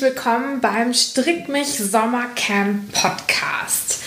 herzlich 0.00 0.16
willkommen 0.16 0.60
beim 0.62 0.94
Strick 0.94 1.48
mich 1.48 1.68
Sommercamp 1.68 2.90
Podcast. 2.92 3.98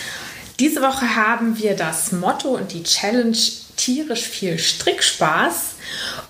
Diese 0.58 0.82
Woche 0.82 1.14
haben 1.14 1.58
wir 1.58 1.76
das 1.76 2.10
Motto 2.10 2.56
und 2.56 2.72
die 2.72 2.82
Challenge 2.82 3.36
tierisch 3.76 4.22
viel 4.22 4.58
Strickspaß. 4.58 5.74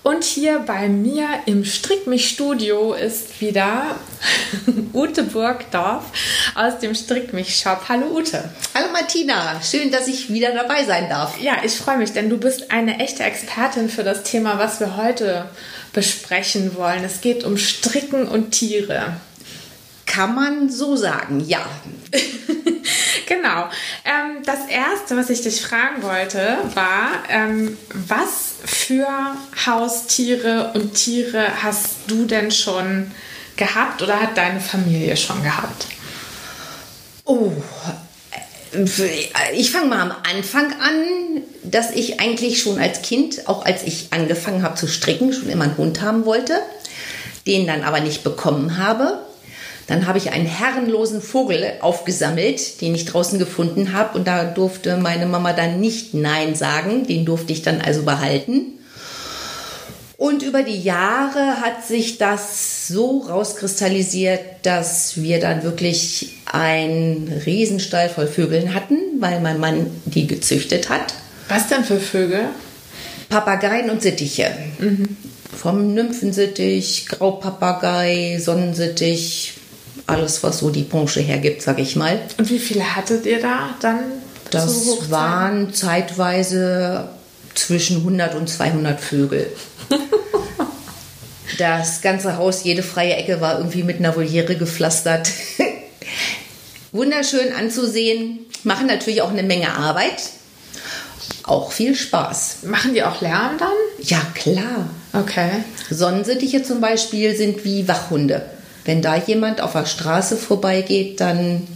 Und 0.03 0.23
hier 0.23 0.59
bei 0.59 0.87
mir 0.87 1.27
im 1.47 1.65
Strick 1.65 2.05
mich 2.05 2.29
Studio 2.29 2.93
ist 2.93 3.41
wieder 3.41 3.95
Ute 4.93 5.23
Burgdorf 5.23 6.03
aus 6.53 6.77
dem 6.79 6.93
Strick 6.93 7.33
mich 7.33 7.55
Shop. 7.55 7.85
Hallo 7.89 8.07
Ute. 8.15 8.43
Hallo 8.75 8.87
Martina, 8.91 9.59
schön, 9.63 9.91
dass 9.91 10.07
ich 10.07 10.31
wieder 10.31 10.51
dabei 10.51 10.83
sein 10.83 11.09
darf. 11.09 11.39
Ja, 11.39 11.57
ich 11.63 11.73
freue 11.73 11.97
mich, 11.97 12.13
denn 12.13 12.29
du 12.29 12.37
bist 12.37 12.71
eine 12.71 12.99
echte 12.99 13.23
Expertin 13.23 13.89
für 13.89 14.03
das 14.03 14.23
Thema, 14.23 14.59
was 14.59 14.79
wir 14.79 14.95
heute 14.95 15.49
besprechen 15.93 16.75
wollen. 16.75 17.03
Es 17.03 17.21
geht 17.21 17.43
um 17.43 17.57
Stricken 17.57 18.27
und 18.27 18.51
Tiere. 18.51 19.15
Kann 20.15 20.33
man 20.33 20.69
so 20.69 20.95
sagen, 20.95 21.43
ja. 21.45 21.59
genau. 23.27 23.65
Ähm, 24.05 24.43
das 24.45 24.59
erste, 24.69 25.17
was 25.17 25.29
ich 25.29 25.41
dich 25.41 25.61
fragen 25.61 26.03
wollte, 26.03 26.57
war, 26.73 27.09
ähm, 27.27 27.77
was 27.93 28.53
für 28.63 29.09
Haustiere 29.65 30.71
und 30.73 30.93
Tiere 30.93 31.61
hast 31.61 31.97
du 32.07 32.23
denn 32.23 32.49
schon 32.51 33.11
gehabt 33.57 34.01
oder 34.03 34.21
hat 34.21 34.37
deine 34.37 34.61
Familie 34.61 35.17
schon 35.17 35.43
gehabt? 35.43 35.87
Oh, 37.25 37.51
ich 39.53 39.71
fange 39.71 39.87
mal 39.87 39.99
am 39.99 40.13
Anfang 40.33 40.71
an, 40.79 41.43
dass 41.63 41.91
ich 41.91 42.21
eigentlich 42.21 42.61
schon 42.61 42.79
als 42.79 43.01
Kind, 43.01 43.49
auch 43.49 43.65
als 43.65 43.83
ich 43.83 44.07
angefangen 44.11 44.63
habe 44.63 44.75
zu 44.75 44.87
stricken, 44.87 45.33
schon 45.33 45.49
immer 45.49 45.65
einen 45.65 45.77
Hund 45.77 46.01
haben 46.01 46.23
wollte, 46.23 46.57
den 47.45 47.67
dann 47.67 47.83
aber 47.83 47.99
nicht 47.99 48.23
bekommen 48.23 48.77
habe. 48.77 49.24
Dann 49.87 50.07
habe 50.07 50.17
ich 50.17 50.31
einen 50.31 50.47
herrenlosen 50.47 51.21
Vogel 51.21 51.73
aufgesammelt, 51.81 52.81
den 52.81 52.95
ich 52.95 53.05
draußen 53.05 53.37
gefunden 53.37 53.93
habe. 53.93 54.17
Und 54.17 54.27
da 54.27 54.43
durfte 54.45 54.97
meine 54.97 55.27
Mama 55.27 55.53
dann 55.53 55.79
nicht 55.79 56.13
Nein 56.13 56.55
sagen. 56.55 57.05
Den 57.05 57.25
durfte 57.25 57.53
ich 57.53 57.61
dann 57.61 57.81
also 57.81 58.03
behalten. 58.03 58.73
Und 60.17 60.43
über 60.43 60.63
die 60.63 60.81
Jahre 60.81 61.61
hat 61.61 61.85
sich 61.85 62.17
das 62.17 62.87
so 62.87 63.19
rauskristallisiert, 63.19 64.39
dass 64.63 65.21
wir 65.21 65.39
dann 65.39 65.63
wirklich 65.63 66.37
einen 66.45 67.41
Riesenstall 67.45 68.09
voll 68.09 68.27
Vögeln 68.27 68.73
hatten, 68.73 68.97
weil 69.19 69.41
mein 69.41 69.59
Mann 69.59 69.87
die 70.05 70.25
gezüchtet 70.25 70.89
hat. 70.89 71.13
Was 71.49 71.67
denn 71.67 71.83
für 71.83 71.99
Vögel? 71.99 72.45
Papageien 73.29 73.89
und 73.89 74.01
Sittiche. 74.01 74.51
Mhm. 74.79 75.17
Vom 75.55 75.93
Nymphensittich, 75.93 77.07
Graupapagei, 77.07 78.39
Sonnensittich, 78.41 79.53
alles, 80.07 80.43
was 80.43 80.59
so 80.59 80.69
die 80.69 80.83
Branche 80.83 81.21
hergibt, 81.21 81.61
sag 81.61 81.79
ich 81.79 81.95
mal. 81.95 82.19
Und 82.37 82.49
wie 82.49 82.59
viele 82.59 82.95
hattet 82.95 83.25
ihr 83.25 83.41
da 83.41 83.75
dann? 83.81 83.99
Das 84.51 85.09
waren 85.09 85.73
zeitweise 85.73 87.09
zwischen 87.55 87.97
100 87.97 88.35
und 88.35 88.49
200 88.49 88.99
Vögel. 88.99 89.51
das 91.57 92.01
ganze 92.01 92.37
Haus, 92.37 92.63
jede 92.63 92.83
freie 92.83 93.15
Ecke 93.15 93.41
war 93.41 93.57
irgendwie 93.57 93.83
mit 93.83 93.97
einer 93.97 94.15
Voliere 94.15 94.55
gepflastert. 94.55 95.31
Wunderschön 96.91 97.53
anzusehen, 97.53 98.39
machen 98.63 98.87
natürlich 98.87 99.21
auch 99.21 99.31
eine 99.31 99.43
Menge 99.43 99.73
Arbeit. 99.73 100.21
Auch 101.43 101.71
viel 101.71 101.95
Spaß. 101.95 102.63
Machen 102.63 102.93
die 102.93 103.03
auch 103.03 103.21
Lärm 103.21 103.57
dann? 103.59 103.69
Ja, 103.99 104.21
klar. 104.33 104.89
Okay. 105.13 105.49
Sonnensittiche 105.89 106.63
zum 106.63 106.81
Beispiel 106.81 107.35
sind 107.35 107.63
wie 107.65 107.87
Wachhunde. 107.87 108.43
Wenn 108.85 109.01
da 109.01 109.15
jemand 109.15 109.61
auf 109.61 109.73
der 109.73 109.85
Straße 109.85 110.37
vorbeigeht, 110.37 111.19
dann 111.19 111.67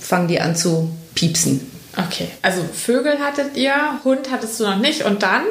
fangen 0.00 0.28
die 0.28 0.40
an 0.40 0.56
zu 0.56 0.90
piepsen. 1.14 1.70
Okay, 1.96 2.28
also 2.42 2.62
Vögel 2.62 3.18
hattet 3.18 3.56
ihr, 3.56 3.74
Hund 4.04 4.30
hattest 4.30 4.60
du 4.60 4.64
noch 4.64 4.78
nicht 4.78 5.02
und 5.02 5.22
dann? 5.22 5.42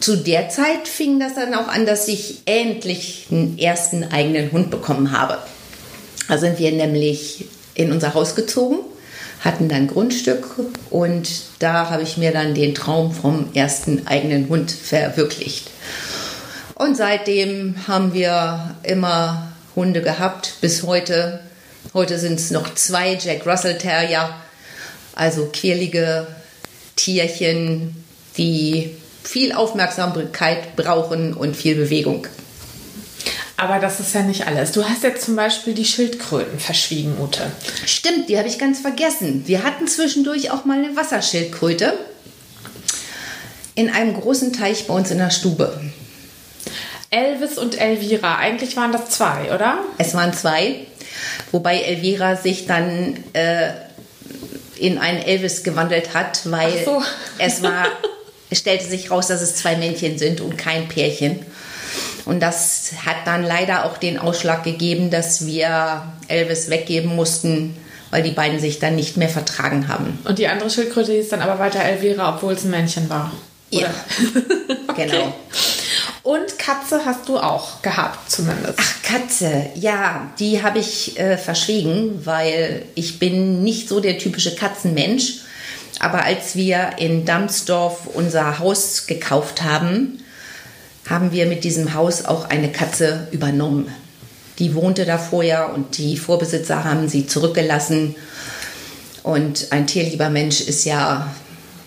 Zu 0.00 0.16
der 0.16 0.50
Zeit 0.50 0.86
fing 0.86 1.18
das 1.18 1.34
dann 1.34 1.54
auch 1.54 1.68
an, 1.68 1.86
dass 1.86 2.08
ich 2.08 2.42
endlich 2.44 3.26
einen 3.30 3.58
ersten 3.58 4.04
eigenen 4.04 4.52
Hund 4.52 4.70
bekommen 4.70 5.12
habe. 5.12 5.38
Da 6.28 6.36
sind 6.36 6.58
wir 6.58 6.72
nämlich 6.72 7.46
in 7.74 7.90
unser 7.90 8.14
Haus 8.14 8.34
gezogen, 8.34 8.78
hatten 9.40 9.68
dann 9.68 9.86
Grundstück 9.86 10.46
und 10.90 11.28
da 11.58 11.90
habe 11.90 12.02
ich 12.02 12.16
mir 12.16 12.32
dann 12.32 12.54
den 12.54 12.74
Traum 12.74 13.12
vom 13.12 13.48
ersten 13.54 14.06
eigenen 14.06 14.48
Hund 14.48 14.70
verwirklicht. 14.70 15.70
Und 16.74 16.96
seitdem 16.96 17.76
haben 17.86 18.14
wir 18.14 18.74
immer 18.82 19.52
Hunde 19.76 20.02
gehabt, 20.02 20.54
bis 20.60 20.82
heute. 20.82 21.40
Heute 21.92 22.18
sind 22.18 22.40
es 22.40 22.50
noch 22.50 22.74
zwei 22.74 23.14
Jack 23.14 23.46
Russell 23.46 23.78
Terrier, 23.78 24.34
also 25.14 25.48
quirlige 25.52 26.26
Tierchen, 26.96 28.04
die 28.36 28.96
viel 29.22 29.52
Aufmerksamkeit 29.52 30.76
brauchen 30.76 31.34
und 31.34 31.56
viel 31.56 31.76
Bewegung. 31.76 32.26
Aber 33.56 33.78
das 33.78 34.00
ist 34.00 34.14
ja 34.14 34.22
nicht 34.22 34.46
alles. 34.46 34.72
Du 34.72 34.84
hast 34.84 35.04
jetzt 35.04 35.24
zum 35.24 35.36
Beispiel 35.36 35.74
die 35.74 35.84
Schildkröten 35.84 36.58
verschwiegen, 36.58 37.16
Ute. 37.20 37.50
Stimmt, 37.86 38.28
die 38.28 38.36
habe 38.36 38.48
ich 38.48 38.58
ganz 38.58 38.80
vergessen. 38.80 39.44
Wir 39.46 39.62
hatten 39.62 39.86
zwischendurch 39.86 40.50
auch 40.50 40.64
mal 40.64 40.78
eine 40.78 40.96
Wasserschildkröte 40.96 41.94
in 43.76 43.90
einem 43.90 44.20
großen 44.20 44.52
Teich 44.52 44.86
bei 44.86 44.94
uns 44.94 45.10
in 45.10 45.18
der 45.18 45.30
Stube. 45.30 45.80
Elvis 47.14 47.58
und 47.58 47.80
Elvira, 47.80 48.38
eigentlich 48.38 48.76
waren 48.76 48.90
das 48.90 49.10
zwei, 49.10 49.54
oder? 49.54 49.78
Es 49.98 50.14
waren 50.14 50.32
zwei, 50.32 50.86
wobei 51.52 51.78
Elvira 51.80 52.36
sich 52.36 52.66
dann 52.66 53.16
äh, 53.34 53.70
in 54.76 54.98
einen 54.98 55.22
Elvis 55.22 55.62
gewandelt 55.62 56.14
hat, 56.14 56.40
weil 56.50 56.72
so. 56.84 57.02
es 57.38 57.62
war, 57.62 57.86
es 58.50 58.58
stellte 58.58 58.84
sich 58.84 59.12
raus, 59.12 59.28
dass 59.28 59.42
es 59.42 59.54
zwei 59.54 59.76
Männchen 59.76 60.18
sind 60.18 60.40
und 60.40 60.58
kein 60.58 60.88
Pärchen. 60.88 61.38
Und 62.24 62.40
das 62.40 62.92
hat 63.06 63.16
dann 63.26 63.44
leider 63.44 63.84
auch 63.84 63.96
den 63.96 64.18
Ausschlag 64.18 64.64
gegeben, 64.64 65.10
dass 65.10 65.46
wir 65.46 66.02
Elvis 66.26 66.68
weggeben 66.68 67.14
mussten, 67.14 67.76
weil 68.10 68.22
die 68.22 68.30
beiden 68.30 68.58
sich 68.58 68.80
dann 68.80 68.96
nicht 68.96 69.16
mehr 69.16 69.28
vertragen 69.28 69.86
haben. 69.86 70.18
Und 70.24 70.38
die 70.38 70.48
andere 70.48 70.70
Schildkröte 70.70 71.12
hieß 71.12 71.28
dann 71.28 71.42
aber 71.42 71.60
weiter 71.60 71.80
Elvira, 71.80 72.34
obwohl 72.34 72.54
es 72.54 72.64
ein 72.64 72.70
Männchen 72.70 73.08
war. 73.08 73.30
Oder? 73.70 73.82
Ja, 73.82 73.90
okay. 74.88 75.06
genau. 75.06 75.34
Und 76.24 76.58
Katze 76.58 77.04
hast 77.04 77.28
du 77.28 77.38
auch 77.38 77.82
gehabt, 77.82 78.30
zumindest. 78.30 78.78
Ach, 78.78 79.02
Katze, 79.02 79.66
ja, 79.74 80.32
die 80.38 80.62
habe 80.62 80.78
ich 80.78 81.20
äh, 81.20 81.36
verschwiegen, 81.36 82.24
weil 82.24 82.86
ich 82.94 83.18
bin 83.18 83.62
nicht 83.62 83.90
so 83.90 84.00
der 84.00 84.16
typische 84.16 84.54
Katzenmensch. 84.54 85.40
Aber 86.00 86.24
als 86.24 86.56
wir 86.56 86.92
in 86.96 87.26
Damsdorf 87.26 88.06
unser 88.06 88.58
Haus 88.58 89.06
gekauft 89.06 89.62
haben, 89.62 90.24
haben 91.06 91.30
wir 91.30 91.44
mit 91.44 91.62
diesem 91.62 91.92
Haus 91.92 92.24
auch 92.24 92.48
eine 92.48 92.72
Katze 92.72 93.28
übernommen. 93.30 93.94
Die 94.58 94.74
wohnte 94.74 95.04
da 95.04 95.18
vorher 95.18 95.74
und 95.74 95.98
die 95.98 96.16
Vorbesitzer 96.16 96.84
haben 96.84 97.06
sie 97.06 97.26
zurückgelassen. 97.26 98.16
Und 99.22 99.72
ein 99.72 99.86
tierlieber 99.86 100.30
Mensch 100.30 100.62
ist 100.62 100.86
ja 100.86 101.34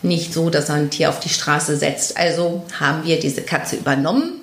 nicht 0.03 0.33
so, 0.33 0.49
dass 0.49 0.69
er 0.69 0.75
ein 0.75 0.89
Tier 0.89 1.09
auf 1.09 1.19
die 1.19 1.29
Straße 1.29 1.77
setzt. 1.77 2.17
Also 2.17 2.63
haben 2.79 3.05
wir 3.05 3.19
diese 3.19 3.41
Katze 3.41 3.75
übernommen 3.75 4.41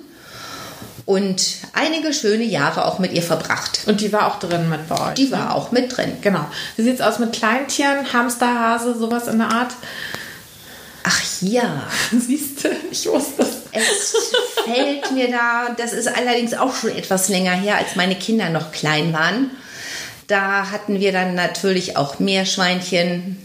und 1.05 1.57
einige 1.73 2.13
schöne 2.13 2.43
Jahre 2.43 2.85
auch 2.85 2.97
mit 2.97 3.13
ihr 3.13 3.21
verbracht. 3.21 3.81
Und 3.85 4.01
die 4.01 4.11
war 4.11 4.27
auch 4.27 4.39
drin 4.39 4.69
mit 4.69 4.89
bei 4.89 4.99
euch? 5.09 5.13
Die 5.13 5.31
war 5.31 5.45
ne? 5.45 5.55
auch 5.55 5.71
mit 5.71 5.95
drin. 5.95 6.17
Genau. 6.21 6.45
Wie 6.75 6.83
sieht 6.83 6.95
es 6.95 7.01
aus 7.01 7.19
mit 7.19 7.31
Kleintieren? 7.31 8.11
Hamster, 8.11 8.59
Hase, 8.59 8.97
sowas 8.97 9.27
in 9.27 9.37
der 9.37 9.49
Art? 9.49 9.71
Ach 11.03 11.21
ja. 11.41 11.83
Siehst 12.11 12.63
du, 12.63 12.69
ich 12.89 13.05
wusste 13.07 13.43
es. 13.43 13.55
Es 13.71 14.15
fällt 14.63 15.11
mir 15.11 15.29
da, 15.29 15.75
das 15.77 15.93
ist 15.93 16.07
allerdings 16.07 16.53
auch 16.53 16.73
schon 16.73 16.91
etwas 16.91 17.29
länger 17.29 17.51
her, 17.51 17.77
als 17.77 17.95
meine 17.95 18.15
Kinder 18.15 18.49
noch 18.49 18.71
klein 18.71 19.13
waren. 19.13 19.51
Da 20.27 20.71
hatten 20.71 20.99
wir 20.99 21.11
dann 21.11 21.35
natürlich 21.35 21.97
auch 21.97 22.19
Meerschweinchen, 22.19 23.37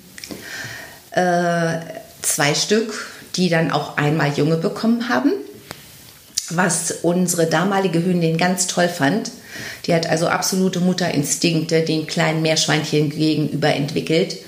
äh, 1.11 1.79
zwei 2.23 2.55
Stück, 2.55 3.07
die 3.37 3.49
dann 3.49 3.71
auch 3.71 3.97
einmal 3.97 4.33
Junge 4.33 4.57
bekommen 4.57 5.09
haben, 5.09 5.33
was 6.51 6.93
unsere 7.03 7.47
damalige 7.47 8.05
Hündin 8.05 8.39
ganz 8.39 8.67
toll 8.67 8.89
fand. 8.89 9.31
Die 9.87 9.95
hat 9.95 10.07
also 10.07 10.29
absolute 10.29 10.81
Mutterinstinkte 10.81 11.83
den 11.83 12.07
kleinen 12.07 12.43
Meerschweinchen 12.43 13.11
gegenüber 13.11 13.75
entwickelt. 13.75 14.39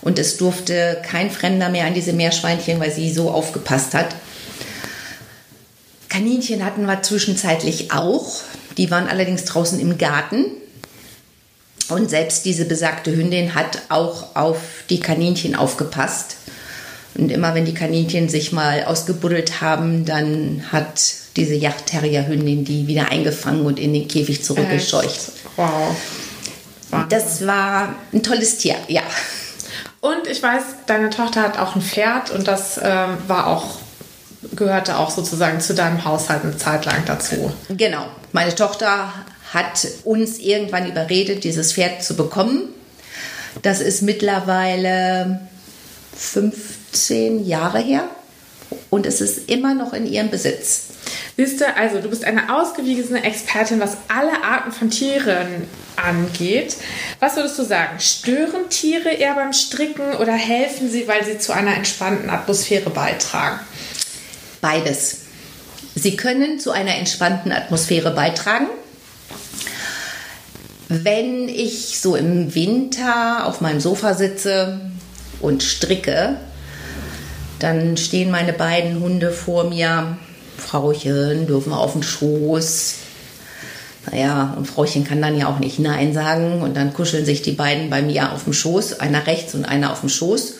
Und 0.00 0.18
es 0.18 0.36
durfte 0.36 1.00
kein 1.02 1.30
Fremder 1.30 1.70
mehr 1.70 1.86
an 1.86 1.94
diese 1.94 2.12
Meerschweinchen, 2.12 2.78
weil 2.78 2.92
sie 2.92 3.12
so 3.12 3.30
aufgepasst 3.30 3.94
hat. 3.94 4.14
Kaninchen 6.08 6.64
hatten 6.64 6.84
wir 6.84 7.02
zwischenzeitlich 7.02 7.90
auch. 7.92 8.42
Die 8.76 8.90
waren 8.90 9.08
allerdings 9.08 9.44
draußen 9.44 9.80
im 9.80 9.98
Garten. 9.98 10.46
Und 11.88 12.08
selbst 12.10 12.44
diese 12.44 12.64
besagte 12.64 13.14
Hündin 13.14 13.54
hat 13.54 13.82
auch 13.88 14.36
auf 14.36 14.58
die 14.88 15.00
Kaninchen 15.00 15.54
aufgepasst 15.54 16.36
Und 17.16 17.30
immer 17.30 17.54
wenn 17.54 17.64
die 17.64 17.74
Kaninchen 17.74 18.28
sich 18.28 18.52
mal 18.52 18.84
ausgebuddelt 18.84 19.60
haben, 19.60 20.04
dann 20.04 20.64
hat 20.72 21.14
diese 21.36 21.54
Yachtterrier-Hündin 21.54 22.64
die 22.64 22.86
wieder 22.86 23.10
eingefangen 23.10 23.66
und 23.66 23.78
in 23.78 23.92
den 23.92 24.08
Käfig 24.08 24.42
zurückgescheucht. 24.44 25.06
Echt? 25.06 25.32
Wow. 25.56 25.96
Wahnsinn. 26.90 27.08
Das 27.08 27.46
war 27.46 27.94
ein 28.12 28.22
tolles 28.22 28.58
Tier, 28.58 28.76
ja. 28.88 29.02
Und 30.00 30.26
ich 30.30 30.42
weiß, 30.42 30.62
deine 30.86 31.10
Tochter 31.10 31.42
hat 31.42 31.58
auch 31.58 31.76
ein 31.76 31.82
Pferd 31.82 32.30
und 32.30 32.46
das 32.46 32.78
ähm, 32.82 33.16
war 33.26 33.46
auch 33.46 33.78
gehörte 34.54 34.98
auch 34.98 35.10
sozusagen 35.10 35.60
zu 35.60 35.74
deinem 35.74 36.04
Haushalt 36.04 36.42
eine 36.42 36.56
Zeit 36.56 36.84
lang 36.84 37.04
dazu. 37.06 37.52
Genau. 37.70 38.06
Meine 38.32 38.54
Tochter 38.54 39.12
hat 39.52 39.86
uns 40.04 40.38
irgendwann 40.38 40.88
überredet, 40.88 41.44
dieses 41.44 41.72
Pferd 41.72 42.02
zu 42.02 42.14
bekommen. 42.14 42.68
Das 43.62 43.80
ist 43.80 44.02
mittlerweile 44.02 45.40
15 46.94 47.44
Jahre 47.44 47.80
her 47.80 48.08
und 48.88 49.04
es 49.04 49.20
ist 49.20 49.50
immer 49.50 49.74
noch 49.74 49.92
in 49.92 50.06
ihrem 50.06 50.30
Besitz. 50.30 50.90
Siehst 51.36 51.60
du, 51.60 51.76
also 51.76 52.00
du 52.00 52.08
bist 52.08 52.24
eine 52.24 52.54
ausgewiesene 52.54 53.24
Expertin, 53.24 53.80
was 53.80 53.96
alle 54.06 54.44
Arten 54.44 54.70
von 54.70 54.90
Tieren 54.90 55.66
angeht. 55.96 56.76
Was 57.18 57.34
würdest 57.34 57.58
du 57.58 57.64
sagen? 57.64 57.98
Stören 57.98 58.68
Tiere 58.70 59.10
eher 59.10 59.34
beim 59.34 59.52
Stricken 59.52 60.14
oder 60.14 60.32
helfen 60.32 60.88
sie, 60.88 61.08
weil 61.08 61.24
sie 61.24 61.38
zu 61.38 61.52
einer 61.52 61.74
entspannten 61.74 62.30
Atmosphäre 62.30 62.90
beitragen? 62.90 63.58
Beides. 64.60 65.22
Sie 65.96 66.16
können 66.16 66.60
zu 66.60 66.70
einer 66.70 66.94
entspannten 66.94 67.50
Atmosphäre 67.50 68.12
beitragen. 68.12 68.66
Wenn 70.88 71.48
ich 71.48 71.98
so 71.98 72.14
im 72.14 72.54
Winter 72.54 73.46
auf 73.46 73.60
meinem 73.60 73.80
Sofa 73.80 74.14
sitze 74.14 74.80
und 75.40 75.62
stricke, 75.64 76.36
dann 77.64 77.96
stehen 77.96 78.30
meine 78.30 78.52
beiden 78.52 79.00
Hunde 79.00 79.30
vor 79.30 79.64
mir. 79.64 80.18
Frauchen 80.58 81.46
dürfen 81.46 81.72
auf 81.72 81.94
den 81.94 82.02
Schoß. 82.02 82.94
Naja, 84.10 84.54
und 84.56 84.66
Frauchen 84.66 85.04
kann 85.04 85.22
dann 85.22 85.36
ja 85.36 85.48
auch 85.48 85.58
nicht 85.58 85.78
Nein 85.78 86.12
sagen. 86.12 86.60
Und 86.60 86.76
dann 86.76 86.92
kuscheln 86.92 87.24
sich 87.24 87.40
die 87.40 87.52
beiden 87.52 87.88
bei 87.88 88.02
mir 88.02 88.32
auf 88.32 88.44
dem 88.44 88.52
Schoß, 88.52 89.00
einer 89.00 89.26
rechts 89.26 89.54
und 89.54 89.64
einer 89.64 89.92
auf 89.92 90.00
dem 90.00 90.10
Schoß. 90.10 90.56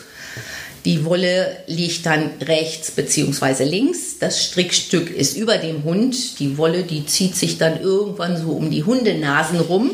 Die 0.83 1.05
Wolle 1.05 1.57
liegt 1.67 2.05
dann 2.07 2.31
rechts 2.41 2.91
bzw. 2.91 3.63
links. 3.63 4.17
Das 4.19 4.43
Strickstück 4.43 5.09
ist 5.09 5.37
über 5.37 5.57
dem 5.57 5.83
Hund. 5.83 6.39
Die 6.39 6.57
Wolle, 6.57 6.83
die 6.83 7.05
zieht 7.05 7.35
sich 7.35 7.59
dann 7.59 7.79
irgendwann 7.79 8.35
so 8.35 8.49
um 8.49 8.71
die 8.71 8.83
Hundenasen 8.83 9.59
rum. 9.59 9.91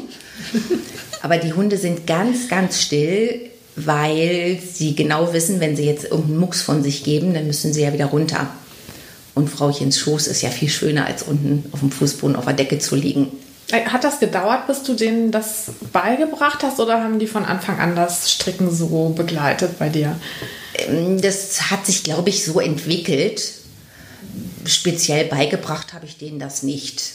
Aber 1.21 1.37
die 1.37 1.53
Hunde 1.53 1.77
sind 1.77 2.07
ganz, 2.07 2.47
ganz 2.47 2.81
still, 2.81 3.51
weil 3.85 4.59
sie 4.61 4.95
genau 4.95 5.33
wissen, 5.33 5.59
wenn 5.59 5.75
sie 5.75 5.85
jetzt 5.85 6.05
irgendeinen 6.05 6.39
Mucks 6.39 6.61
von 6.61 6.83
sich 6.83 7.03
geben, 7.03 7.33
dann 7.33 7.47
müssen 7.47 7.73
sie 7.73 7.81
ja 7.81 7.93
wieder 7.93 8.07
runter. 8.07 8.47
Und 9.33 9.49
Frauchens 9.49 9.99
Schoß 9.99 10.27
ist 10.27 10.41
ja 10.41 10.49
viel 10.49 10.69
schöner, 10.69 11.05
als 11.05 11.23
unten 11.23 11.65
auf 11.71 11.79
dem 11.79 11.91
Fußboden 11.91 12.35
auf 12.35 12.45
der 12.45 12.53
Decke 12.53 12.79
zu 12.79 12.95
liegen. 12.95 13.31
Äh, 13.71 13.85
hat 13.85 14.03
das 14.03 14.19
gedauert, 14.19 14.67
bis 14.67 14.83
du 14.83 14.93
denen 14.93 15.31
das 15.31 15.71
beigebracht 15.93 16.63
hast 16.63 16.79
oder 16.79 17.01
haben 17.01 17.19
die 17.19 17.27
von 17.27 17.45
Anfang 17.45 17.79
an 17.79 17.95
das 17.95 18.31
Stricken 18.31 18.69
so 18.69 19.09
begleitet 19.15 19.79
bei 19.79 19.89
dir? 19.89 20.19
Ähm, 20.75 21.21
das 21.21 21.71
hat 21.71 21.85
sich, 21.85 22.03
glaube 22.03 22.29
ich, 22.29 22.43
so 22.43 22.59
entwickelt. 22.59 23.53
Speziell 24.65 25.25
beigebracht 25.25 25.93
habe 25.93 26.05
ich 26.05 26.17
denen 26.17 26.39
das 26.39 26.63
nicht. 26.63 27.13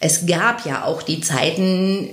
Es 0.00 0.26
gab 0.26 0.66
ja 0.66 0.84
auch 0.84 1.02
die 1.02 1.20
Zeiten, 1.20 2.08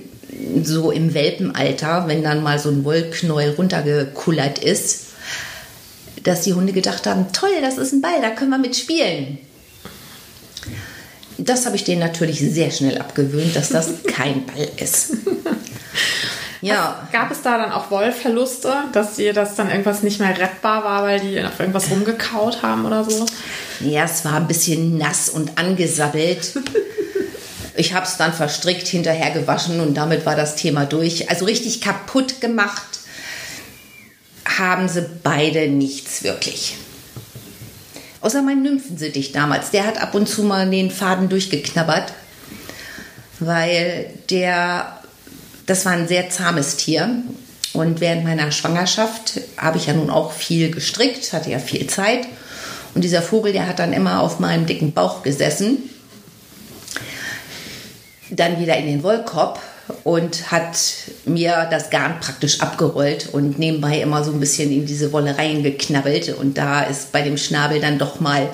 so 0.62 0.90
im 0.90 1.14
Welpenalter, 1.14 2.04
wenn 2.06 2.22
dann 2.22 2.42
mal 2.42 2.58
so 2.58 2.70
ein 2.70 2.84
Wollknäuel 2.84 3.54
runtergekullert 3.54 4.58
ist, 4.58 5.06
dass 6.22 6.42
die 6.42 6.54
Hunde 6.54 6.72
gedacht 6.72 7.06
haben, 7.06 7.32
toll, 7.32 7.50
das 7.62 7.78
ist 7.78 7.92
ein 7.92 8.00
Ball, 8.00 8.20
da 8.20 8.30
können 8.30 8.50
wir 8.50 8.58
mitspielen. 8.58 9.38
Das 11.38 11.64
habe 11.64 11.76
ich 11.76 11.84
denen 11.84 12.00
natürlich 12.00 12.40
sehr 12.40 12.70
schnell 12.70 12.98
abgewöhnt, 12.98 13.56
dass 13.56 13.70
das 13.70 14.02
kein 14.06 14.44
Ball 14.46 14.68
ist. 14.76 15.12
Ja. 16.60 17.08
Gab 17.10 17.30
es 17.30 17.40
da 17.40 17.56
dann 17.56 17.72
auch 17.72 17.90
Wollverluste, 17.90 18.70
dass 18.92 19.16
dir 19.16 19.32
das 19.32 19.54
dann 19.54 19.70
irgendwas 19.70 20.02
nicht 20.02 20.20
mehr 20.20 20.36
rettbar 20.36 20.84
war, 20.84 21.02
weil 21.04 21.20
die 21.20 21.42
auf 21.42 21.58
irgendwas 21.58 21.90
rumgekaut 21.90 22.62
haben 22.62 22.84
oder 22.84 23.04
so? 23.04 23.24
Ja, 23.80 24.04
es 24.04 24.24
war 24.26 24.34
ein 24.34 24.46
bisschen 24.46 24.98
nass 24.98 25.30
und 25.30 25.56
angesabbelt. 25.58 26.52
Ich 27.80 27.94
habe 27.94 28.04
es 28.04 28.18
dann 28.18 28.34
verstrickt, 28.34 28.86
hinterher 28.86 29.30
gewaschen 29.30 29.80
und 29.80 29.94
damit 29.94 30.26
war 30.26 30.36
das 30.36 30.54
Thema 30.54 30.84
durch. 30.84 31.30
Also 31.30 31.46
richtig 31.46 31.80
kaputt 31.80 32.42
gemacht 32.42 33.00
haben 34.58 34.86
sie 34.86 35.08
beide 35.22 35.66
nichts 35.68 36.22
wirklich. 36.22 36.76
Außer 38.20 38.42
mein 38.42 38.62
Nymphensittich 38.62 39.32
damals. 39.32 39.70
Der 39.70 39.86
hat 39.86 39.98
ab 39.98 40.14
und 40.14 40.28
zu 40.28 40.42
mal 40.42 40.68
den 40.68 40.90
Faden 40.90 41.30
durchgeknabbert, 41.30 42.12
weil 43.38 44.10
der 44.28 45.00
das 45.64 45.86
war 45.86 45.92
ein 45.92 46.06
sehr 46.06 46.28
zahmes 46.28 46.76
Tier. 46.76 47.08
Und 47.72 48.00
während 48.00 48.24
meiner 48.24 48.52
Schwangerschaft 48.52 49.40
habe 49.56 49.78
ich 49.78 49.86
ja 49.86 49.94
nun 49.94 50.10
auch 50.10 50.32
viel 50.32 50.70
gestrickt, 50.70 51.32
hatte 51.32 51.50
ja 51.50 51.60
viel 51.60 51.86
Zeit. 51.86 52.26
Und 52.94 53.04
dieser 53.04 53.22
Vogel, 53.22 53.54
der 53.54 53.66
hat 53.66 53.78
dann 53.78 53.94
immer 53.94 54.20
auf 54.20 54.38
meinem 54.38 54.66
dicken 54.66 54.92
Bauch 54.92 55.22
gesessen, 55.22 55.89
dann 58.30 58.60
wieder 58.60 58.76
in 58.76 58.86
den 58.86 59.02
Wollkorb 59.02 59.60
und 60.04 60.50
hat 60.50 60.78
mir 61.24 61.68
das 61.70 61.90
Garn 61.90 62.20
praktisch 62.20 62.60
abgerollt 62.60 63.28
und 63.32 63.58
nebenbei 63.58 64.00
immer 64.00 64.24
so 64.24 64.32
ein 64.32 64.40
bisschen 64.40 64.70
in 64.70 64.86
diese 64.86 65.12
Wolle 65.12 65.36
reingeknabbelt. 65.36 66.36
Und 66.36 66.58
da 66.58 66.82
ist 66.82 67.12
bei 67.12 67.22
dem 67.22 67.36
Schnabel 67.36 67.80
dann 67.80 67.98
doch 67.98 68.20
mal 68.20 68.48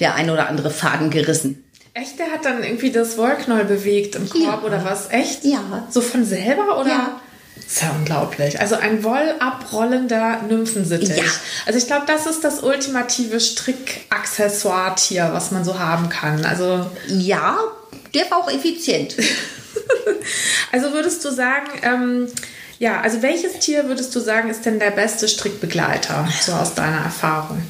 der 0.00 0.14
ein 0.14 0.30
oder 0.30 0.48
andere 0.48 0.70
Faden 0.70 1.10
gerissen. 1.10 1.64
Echt? 1.94 2.18
Der 2.18 2.30
hat 2.30 2.44
dann 2.44 2.62
irgendwie 2.62 2.92
das 2.92 3.18
Wollknäuel 3.18 3.64
bewegt 3.64 4.14
im 4.14 4.28
Korb 4.28 4.42
ja. 4.42 4.62
oder 4.62 4.84
was? 4.84 5.10
Echt? 5.10 5.44
Ja. 5.44 5.88
So 5.90 6.00
von 6.00 6.24
selber 6.24 6.78
oder? 6.80 6.90
Ja. 6.90 7.20
Das 7.56 7.66
ist 7.66 7.82
ja 7.82 7.90
unglaublich. 7.90 8.60
Also 8.60 8.76
ein 8.76 9.02
wollabrollender 9.02 10.42
Nymphensittich. 10.48 11.16
Ja. 11.16 11.24
Also 11.66 11.78
ich 11.78 11.86
glaube, 11.86 12.04
das 12.06 12.26
ist 12.26 12.44
das 12.44 12.62
ultimative 12.62 13.40
Strickaccessoire-Tier, 13.40 15.30
was 15.32 15.50
man 15.50 15.64
so 15.64 15.78
haben 15.78 16.08
kann. 16.08 16.44
Also 16.44 16.86
ja, 17.08 17.58
der 18.14 18.30
war 18.30 18.38
auch 18.38 18.50
effizient. 18.50 19.16
also 20.72 20.92
würdest 20.92 21.24
du 21.24 21.30
sagen, 21.30 21.66
ähm, 21.82 22.28
ja, 22.78 23.00
also 23.00 23.22
welches 23.22 23.58
Tier 23.58 23.88
würdest 23.88 24.14
du 24.14 24.20
sagen, 24.20 24.50
ist 24.50 24.64
denn 24.64 24.78
der 24.78 24.90
beste 24.90 25.26
Strickbegleiter, 25.26 26.28
so 26.40 26.52
aus 26.52 26.74
deiner 26.74 27.02
Erfahrung? 27.02 27.60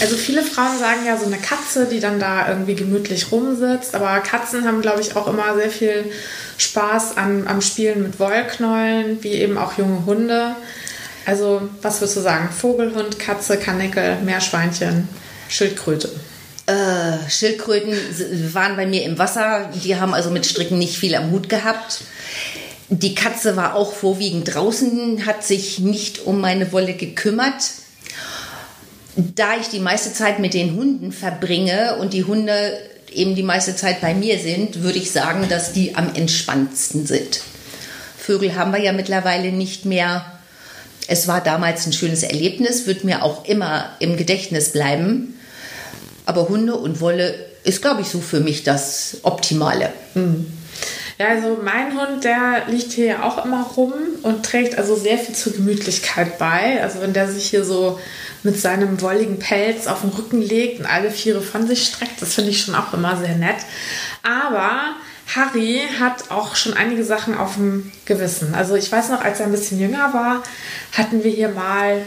Also 0.00 0.16
viele 0.16 0.42
Frauen 0.42 0.78
sagen 0.78 1.04
ja 1.04 1.18
so 1.18 1.26
eine 1.26 1.38
Katze, 1.38 1.86
die 1.86 2.00
dann 2.00 2.20
da 2.20 2.48
irgendwie 2.48 2.74
gemütlich 2.74 3.32
rumsitzt. 3.32 3.94
Aber 3.94 4.20
Katzen 4.20 4.66
haben, 4.66 4.80
glaube 4.80 5.00
ich, 5.00 5.16
auch 5.16 5.26
immer 5.26 5.54
sehr 5.56 5.68
viel 5.68 6.10
Spaß 6.56 7.16
an, 7.16 7.46
am 7.46 7.60
Spielen 7.60 8.02
mit 8.02 8.18
Wollknäulen, 8.18 9.22
wie 9.22 9.32
eben 9.32 9.58
auch 9.58 9.76
junge 9.76 10.06
Hunde. 10.06 10.54
Also 11.26 11.68
was 11.82 12.00
würdest 12.00 12.16
du 12.16 12.20
sagen? 12.20 12.48
Vogelhund, 12.50 13.18
Katze, 13.18 13.58
Kanickel, 13.58 14.16
Meerschweinchen, 14.22 15.08
Schildkröte? 15.48 16.08
Äh, 16.70 17.30
Schildkröten 17.30 17.94
waren 18.52 18.76
bei 18.76 18.86
mir 18.86 19.04
im 19.04 19.18
Wasser. 19.18 19.70
Die 19.84 19.96
haben 19.96 20.14
also 20.14 20.30
mit 20.30 20.46
Stricken 20.46 20.78
nicht 20.78 20.96
viel 20.96 21.14
am 21.14 21.30
Hut 21.30 21.48
gehabt. 21.48 22.02
Die 22.88 23.14
Katze 23.14 23.56
war 23.56 23.74
auch 23.74 23.92
vorwiegend 23.92 24.54
draußen, 24.54 25.26
hat 25.26 25.44
sich 25.44 25.78
nicht 25.78 26.26
um 26.26 26.40
meine 26.40 26.72
Wolle 26.72 26.94
gekümmert 26.94 27.62
da 29.16 29.56
ich 29.60 29.68
die 29.68 29.80
meiste 29.80 30.12
Zeit 30.12 30.38
mit 30.38 30.54
den 30.54 30.76
Hunden 30.76 31.12
verbringe 31.12 31.96
und 31.96 32.12
die 32.12 32.24
Hunde 32.24 32.78
eben 33.12 33.34
die 33.34 33.42
meiste 33.42 33.74
Zeit 33.74 34.00
bei 34.00 34.14
mir 34.14 34.38
sind, 34.38 34.82
würde 34.82 34.98
ich 34.98 35.10
sagen, 35.10 35.48
dass 35.48 35.72
die 35.72 35.96
am 35.96 36.14
entspannendsten 36.14 37.06
sind. 37.06 37.40
Vögel 38.16 38.54
haben 38.54 38.72
wir 38.72 38.80
ja 38.80 38.92
mittlerweile 38.92 39.50
nicht 39.50 39.84
mehr. 39.84 40.24
Es 41.08 41.26
war 41.26 41.42
damals 41.42 41.86
ein 41.86 41.92
schönes 41.92 42.22
Erlebnis, 42.22 42.86
wird 42.86 43.02
mir 43.02 43.24
auch 43.24 43.44
immer 43.46 43.90
im 43.98 44.16
Gedächtnis 44.16 44.70
bleiben. 44.70 45.34
Aber 46.26 46.48
Hunde 46.48 46.74
und 46.74 47.00
Wolle 47.00 47.34
ist, 47.64 47.82
glaube 47.82 48.02
ich, 48.02 48.08
so 48.08 48.20
für 48.20 48.40
mich 48.40 48.64
das 48.64 49.18
Optimale. 49.22 49.92
Mhm. 50.14 50.46
Ja, 51.18 51.28
also 51.28 51.58
mein 51.62 52.00
Hund, 52.00 52.24
der 52.24 52.62
liegt 52.68 52.92
hier 52.92 53.04
ja 53.04 53.22
auch 53.24 53.44
immer 53.44 53.62
rum 53.76 53.92
und 54.22 54.42
trägt 54.42 54.78
also 54.78 54.96
sehr 54.96 55.18
viel 55.18 55.34
zur 55.34 55.52
Gemütlichkeit 55.52 56.38
bei. 56.38 56.82
Also 56.82 57.02
wenn 57.02 57.12
der 57.12 57.30
sich 57.30 57.50
hier 57.50 57.62
so 57.62 57.98
mit 58.42 58.58
seinem 58.58 59.02
wolligen 59.02 59.38
Pelz 59.38 59.86
auf 59.86 60.00
den 60.00 60.10
Rücken 60.10 60.40
legt 60.40 60.80
und 60.80 60.86
alle 60.86 61.10
Viere 61.10 61.42
von 61.42 61.66
sich 61.66 61.84
streckt. 61.84 62.22
Das 62.22 62.34
finde 62.34 62.50
ich 62.50 62.62
schon 62.62 62.74
auch 62.74 62.94
immer 62.94 63.18
sehr 63.18 63.36
nett. 63.36 63.56
Aber 64.22 64.94
Harry 65.34 65.80
hat 66.00 66.30
auch 66.30 66.56
schon 66.56 66.74
einige 66.74 67.04
Sachen 67.04 67.36
auf 67.36 67.56
dem 67.56 67.92
Gewissen. 68.06 68.54
Also 68.54 68.74
ich 68.74 68.90
weiß 68.90 69.10
noch, 69.10 69.22
als 69.22 69.40
er 69.40 69.46
ein 69.46 69.52
bisschen 69.52 69.78
jünger 69.78 70.14
war, 70.14 70.42
hatten 70.96 71.22
wir 71.22 71.30
hier 71.30 71.50
mal 71.50 72.02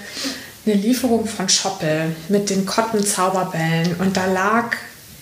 eine 0.65 0.75
Lieferung 0.75 1.25
von 1.25 1.49
Schoppel 1.49 2.15
mit 2.29 2.49
den 2.49 2.65
Kotten-Zauberbällen 2.65 3.95
und 3.99 4.15
da 4.15 4.25
lag 4.25 4.75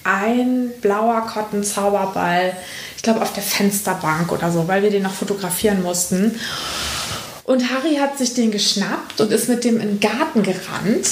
ein 0.03 0.71
blauer 0.81 1.21
Kotten-Zauberball, 1.21 2.53
ich 2.98 3.03
glaube 3.03 3.21
auf 3.21 3.33
der 3.33 3.43
Fensterbank 3.43 4.31
oder 4.31 4.51
so, 4.51 4.67
weil 4.67 4.83
wir 4.83 4.91
den 4.91 5.03
noch 5.03 5.13
fotografieren 5.13 5.81
mussten. 5.81 6.39
Und 7.43 7.71
Harry 7.71 7.95
hat 7.95 8.17
sich 8.17 8.33
den 8.33 8.51
geschnappt 8.51 9.19
und 9.19 9.31
ist 9.31 9.50
mit 9.50 9.63
dem 9.63 9.79
in 9.79 9.88
den 9.88 10.00
Garten 10.00 10.43
gerannt. 10.43 11.10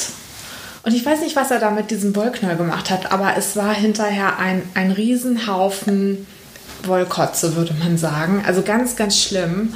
Und 0.83 0.93
ich 0.93 1.05
weiß 1.05 1.21
nicht, 1.21 1.36
was 1.36 1.51
er 1.51 1.59
da 1.59 1.71
mit 1.71 1.91
diesem 1.91 2.15
Wollknäuel 2.15 2.55
gemacht 2.55 2.89
hat, 2.89 3.12
aber 3.12 3.36
es 3.38 3.55
war 3.55 3.74
hinterher 3.74 4.39
ein, 4.39 4.62
ein 4.74 4.91
Riesenhaufen 4.91 6.25
Wollkotze, 6.83 7.55
würde 7.55 7.74
man 7.74 7.98
sagen. 7.98 8.43
Also 8.45 8.62
ganz, 8.62 8.95
ganz 8.95 9.21
schlimm. 9.21 9.74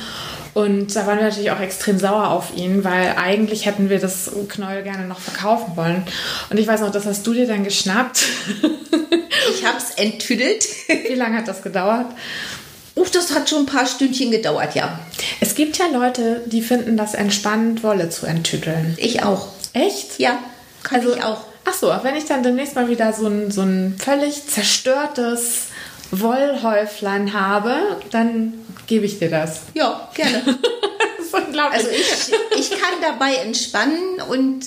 Und 0.54 0.96
da 0.96 1.08
waren 1.08 1.18
wir 1.18 1.26
natürlich 1.26 1.50
auch 1.52 1.60
extrem 1.60 1.98
sauer 1.98 2.30
auf 2.30 2.56
ihn, 2.56 2.84
weil 2.84 3.16
eigentlich 3.18 3.66
hätten 3.66 3.90
wir 3.90 4.00
das 4.00 4.30
Knäuel 4.50 4.84
gerne 4.84 5.08
noch 5.08 5.20
verkaufen 5.20 5.76
wollen. 5.76 6.04
Und 6.50 6.60
ich 6.60 6.68
weiß 6.68 6.82
noch, 6.82 6.92
das 6.92 7.06
hast 7.06 7.26
du 7.26 7.34
dir 7.34 7.48
dann 7.48 7.64
geschnappt. 7.64 8.24
Ich 9.56 9.66
habe 9.66 9.78
es 9.78 9.92
enttüdelt. 9.98 10.64
Wie 10.88 11.16
lange 11.16 11.38
hat 11.38 11.48
das 11.48 11.62
gedauert? 11.64 12.06
Uff, 12.96 13.12
das 13.12 13.34
hat 13.34 13.50
schon 13.50 13.60
ein 13.64 13.66
paar 13.66 13.86
Stündchen 13.86 14.32
gedauert, 14.32 14.76
ja. 14.76 15.00
Es 15.42 15.56
gibt 15.56 15.78
ja 15.80 15.86
Leute, 15.92 16.42
die 16.46 16.62
finden 16.62 16.96
das 16.96 17.14
entspannend, 17.14 17.84
Wolle 17.84 18.10
zu 18.10 18.26
enttüdeln. 18.26 18.94
Ich 18.98 19.24
auch. 19.24 19.48
Echt? 19.74 20.20
Ja, 20.20 20.38
kann 20.84 21.02
Also- 21.02 21.16
ich 21.16 21.24
auch. 21.24 21.42
Ach 21.66 21.74
so, 21.74 21.92
wenn 22.04 22.16
ich 22.16 22.26
dann 22.26 22.44
demnächst 22.44 22.76
mal 22.76 22.90
wieder 22.90 23.12
so 23.14 23.28
ein, 23.28 23.50
so 23.52 23.62
ein 23.62 23.96
völlig 23.98 24.48
zerstörtes 24.48 25.68
Wollhäuflein 26.22 27.34
habe, 27.34 27.74
dann 28.12 28.54
gebe 28.88 29.06
ich 29.06 29.20
dir 29.20 29.30
das. 29.30 29.62
Ja, 29.74 30.10
gerne. 30.14 30.42
Das 31.18 31.28
ist 31.42 31.48
unglaublich. 31.48 31.80
Also 31.86 31.90
ich, 31.90 32.60
ich 32.60 32.70
kann 32.72 32.94
dabei 33.02 33.36
entspannen 33.36 34.20
und 34.30 34.66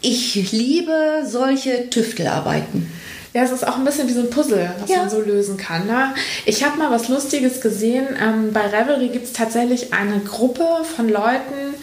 ich 0.00 0.50
liebe 0.52 1.22
solche 1.26 1.90
Tüftelarbeiten. 1.90 2.90
Ja, 3.34 3.42
es 3.44 3.50
ist 3.50 3.66
auch 3.66 3.76
ein 3.76 3.84
bisschen 3.84 4.08
wie 4.08 4.12
so 4.12 4.20
ein 4.20 4.30
Puzzle, 4.30 4.70
was 4.80 4.90
Ja. 4.90 4.98
man 4.98 5.10
so 5.10 5.20
lösen 5.20 5.56
kann. 5.56 5.86
Ne? 5.86 6.14
Ich 6.44 6.64
habe 6.64 6.78
mal 6.78 6.90
was 6.90 7.08
Lustiges 7.08 7.60
gesehen. 7.60 8.06
Ähm, 8.20 8.52
bei 8.52 8.66
Revelry 8.66 9.08
gibt 9.08 9.26
es 9.26 9.32
tatsächlich 9.32 9.92
eine 9.94 10.20
Gruppe 10.20 10.66
von 10.96 11.08
Leuten, 11.08 11.74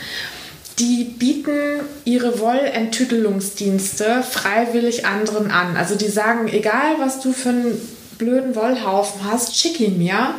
die 0.80 1.04
bieten 1.06 1.82
ihre 2.06 2.40
Wollenttüdelungsdienste 2.40 4.24
freiwillig 4.24 5.06
anderen 5.06 5.52
an. 5.52 5.76
Also 5.78 5.96
die 5.96 6.08
sagen, 6.10 6.48
egal 6.48 6.96
was 7.00 7.20
du 7.22 7.32
für 7.34 7.50
einen 7.50 7.90
blöden 8.20 8.56
Wollhaufen 8.56 9.22
hast, 9.24 9.58
schick 9.58 9.80
ihn 9.80 9.98
mir. 9.98 10.36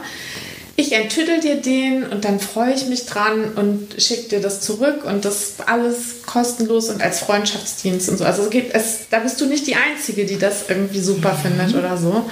Ich 0.77 0.93
enttüdel 0.93 1.41
dir 1.41 1.57
den 1.57 2.07
und 2.07 2.25
dann 2.25 2.41
freue 2.41 2.73
ich 2.73 2.87
mich 2.87 3.05
dran 3.05 3.53
und 3.55 4.01
schicke 4.01 4.29
dir 4.29 4.41
das 4.41 4.61
zurück 4.61 5.05
und 5.05 5.25
das 5.25 5.55
alles 5.67 6.23
kostenlos 6.25 6.89
und 6.89 7.03
als 7.03 7.19
Freundschaftsdienst 7.19 8.09
und 8.09 8.17
so. 8.17 8.25
Also 8.25 8.45
es 8.45 8.51
gibt 8.51 8.75
es, 8.75 9.01
da 9.11 9.19
bist 9.19 9.41
du 9.41 9.47
nicht 9.47 9.67
die 9.67 9.75
Einzige, 9.75 10.25
die 10.25 10.39
das 10.39 10.71
irgendwie 10.71 11.01
super 11.01 11.35
findet 11.35 11.75
oder 11.75 11.99
so. 11.99 12.25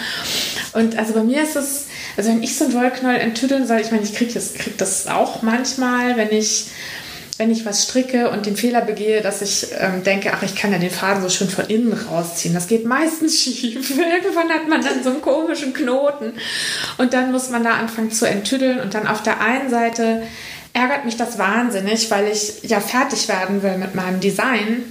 Und 0.72 0.96
also 0.96 1.12
bei 1.12 1.24
mir 1.24 1.42
ist 1.42 1.56
es, 1.56 1.86
also 2.16 2.30
wenn 2.30 2.42
ich 2.42 2.56
so 2.56 2.64
einen 2.64 2.74
Wollknäuel 2.74 3.18
enttüdeln 3.18 3.66
soll, 3.66 3.80
ich 3.80 3.90
meine, 3.90 4.04
ich 4.04 4.14
kriege 4.14 4.32
das, 4.32 4.54
krieg 4.54 4.78
das 4.78 5.08
auch 5.08 5.42
manchmal, 5.42 6.16
wenn 6.16 6.32
ich 6.32 6.68
wenn 7.38 7.52
ich 7.52 7.64
was 7.64 7.84
stricke 7.84 8.30
und 8.30 8.46
den 8.46 8.56
Fehler 8.56 8.80
begehe, 8.80 9.22
dass 9.22 9.42
ich 9.42 9.68
ähm, 9.78 10.02
denke, 10.02 10.32
ach, 10.34 10.42
ich 10.42 10.56
kann 10.56 10.72
ja 10.72 10.78
den 10.78 10.90
Faden 10.90 11.22
so 11.22 11.28
schön 11.28 11.48
von 11.48 11.66
innen 11.66 11.92
rausziehen. 11.92 12.52
Das 12.52 12.66
geht 12.66 12.84
meistens 12.84 13.38
schief. 13.40 13.90
Irgendwann 13.90 14.50
hat 14.50 14.68
man 14.68 14.82
dann 14.82 15.04
so 15.04 15.10
einen 15.10 15.22
komischen 15.22 15.72
Knoten. 15.72 16.32
Und 16.98 17.12
dann 17.14 17.30
muss 17.30 17.48
man 17.50 17.62
da 17.62 17.74
anfangen 17.74 18.10
zu 18.10 18.26
enttüdeln. 18.26 18.80
Und 18.80 18.94
dann 18.94 19.06
auf 19.06 19.22
der 19.22 19.40
einen 19.40 19.70
Seite 19.70 20.24
ärgert 20.72 21.04
mich 21.04 21.16
das 21.16 21.38
wahnsinnig, 21.38 22.10
weil 22.10 22.26
ich 22.26 22.64
ja 22.64 22.80
fertig 22.80 23.28
werden 23.28 23.62
will 23.62 23.78
mit 23.78 23.94
meinem 23.94 24.18
Design. 24.18 24.82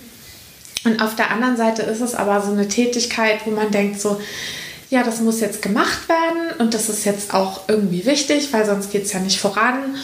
Und 0.85 1.01
auf 1.01 1.15
der 1.15 1.31
anderen 1.31 1.57
Seite 1.57 1.81
ist 1.81 1.99
es 1.99 2.15
aber 2.15 2.41
so 2.41 2.53
eine 2.53 2.69
Tätigkeit, 2.69 3.39
wo 3.43 3.51
man 3.51 3.71
denkt 3.71 3.99
so, 3.99 4.21
ja, 4.89 5.03
das 5.03 5.19
muss 5.19 5.41
jetzt 5.41 5.61
gemacht 5.61 6.07
werden 6.07 6.59
und 6.59 6.73
das 6.73 6.87
ist 6.87 7.03
jetzt 7.03 7.33
auch 7.33 7.67
irgendwie 7.67 8.05
wichtig, 8.05 8.53
weil 8.53 8.65
sonst 8.65 8.89
geht 8.89 9.03
es 9.03 9.11
ja 9.11 9.19
nicht 9.19 9.37
voran. 9.37 9.97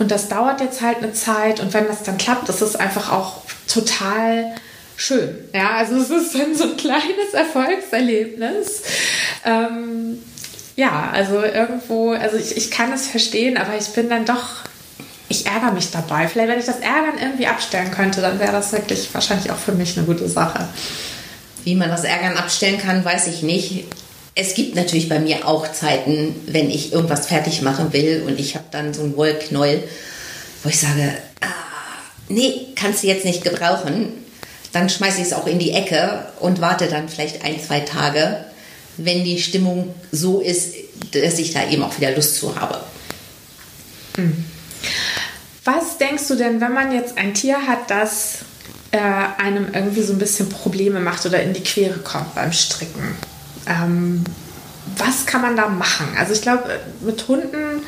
Und 0.00 0.10
das 0.10 0.28
dauert 0.28 0.62
jetzt 0.62 0.80
halt 0.80 1.02
eine 1.02 1.12
Zeit 1.12 1.60
und 1.60 1.74
wenn 1.74 1.86
das 1.86 2.02
dann 2.02 2.16
klappt, 2.16 2.48
ist 2.48 2.62
es 2.62 2.74
einfach 2.74 3.12
auch 3.12 3.42
total 3.68 4.54
schön. 4.96 5.36
Ja, 5.52 5.72
also 5.72 5.96
es 5.96 6.08
ist 6.08 6.34
dann 6.34 6.54
so 6.54 6.64
ein 6.64 6.76
kleines 6.78 7.34
Erfolgserlebnis. 7.34 8.80
Ähm, 9.44 10.22
ja, 10.74 11.10
also 11.12 11.42
irgendwo, 11.42 12.12
also 12.12 12.38
ich, 12.38 12.56
ich 12.56 12.70
kann 12.70 12.90
es 12.94 13.08
verstehen, 13.08 13.58
aber 13.58 13.76
ich 13.78 13.88
bin 13.88 14.08
dann 14.08 14.24
doch, 14.24 14.64
ich 15.28 15.44
ärgere 15.44 15.72
mich 15.72 15.90
dabei. 15.90 16.28
Vielleicht, 16.28 16.48
wenn 16.48 16.60
ich 16.60 16.64
das 16.64 16.80
Ärgern 16.80 17.18
irgendwie 17.20 17.46
abstellen 17.46 17.90
könnte, 17.90 18.22
dann 18.22 18.40
wäre 18.40 18.52
das 18.52 18.72
wirklich 18.72 19.12
wahrscheinlich 19.12 19.52
auch 19.52 19.58
für 19.58 19.72
mich 19.72 19.98
eine 19.98 20.06
gute 20.06 20.30
Sache. 20.30 20.66
Wie 21.64 21.74
man 21.74 21.90
das 21.90 22.04
Ärgern 22.04 22.38
abstellen 22.38 22.78
kann, 22.78 23.04
weiß 23.04 23.26
ich 23.26 23.42
nicht. 23.42 23.84
Es 24.40 24.54
gibt 24.54 24.74
natürlich 24.74 25.10
bei 25.10 25.18
mir 25.18 25.46
auch 25.46 25.70
Zeiten, 25.70 26.34
wenn 26.46 26.70
ich 26.70 26.94
irgendwas 26.94 27.26
fertig 27.26 27.60
machen 27.60 27.92
will 27.92 28.24
und 28.26 28.40
ich 28.40 28.54
habe 28.54 28.64
dann 28.70 28.94
so 28.94 29.02
einen 29.02 29.14
Wollknäuel, 29.14 29.82
wo 30.62 30.70
ich 30.70 30.80
sage, 30.80 31.12
ah, 31.42 31.46
nee, 32.30 32.68
kannst 32.74 33.02
du 33.02 33.08
jetzt 33.08 33.26
nicht 33.26 33.44
gebrauchen. 33.44 34.14
Dann 34.72 34.88
schmeiße 34.88 35.20
ich 35.20 35.26
es 35.26 35.32
auch 35.34 35.46
in 35.46 35.58
die 35.58 35.72
Ecke 35.72 36.24
und 36.40 36.62
warte 36.62 36.86
dann 36.86 37.10
vielleicht 37.10 37.44
ein, 37.44 37.62
zwei 37.62 37.80
Tage, 37.80 38.46
wenn 38.96 39.24
die 39.24 39.42
Stimmung 39.42 39.94
so 40.10 40.40
ist, 40.40 40.74
dass 41.12 41.38
ich 41.38 41.52
da 41.52 41.68
eben 41.68 41.82
auch 41.82 41.98
wieder 41.98 42.12
Lust 42.16 42.36
zu 42.36 42.58
habe. 42.58 42.80
Was 45.66 45.98
denkst 45.98 46.28
du 46.28 46.36
denn, 46.36 46.62
wenn 46.62 46.72
man 46.72 46.94
jetzt 46.94 47.18
ein 47.18 47.34
Tier 47.34 47.66
hat, 47.66 47.90
das 47.90 48.38
äh, 48.90 48.98
einem 49.36 49.74
irgendwie 49.74 50.02
so 50.02 50.14
ein 50.14 50.18
bisschen 50.18 50.48
Probleme 50.48 51.00
macht 51.00 51.26
oder 51.26 51.42
in 51.42 51.52
die 51.52 51.62
Quere 51.62 51.98
kommt 51.98 52.34
beim 52.34 52.54
Stricken? 52.54 53.16
Ähm, 53.66 54.24
was 54.96 55.26
kann 55.26 55.42
man 55.42 55.56
da 55.56 55.68
machen? 55.68 56.08
Also 56.18 56.32
ich 56.32 56.42
glaube, 56.42 56.80
mit 57.00 57.28
Hunden 57.28 57.82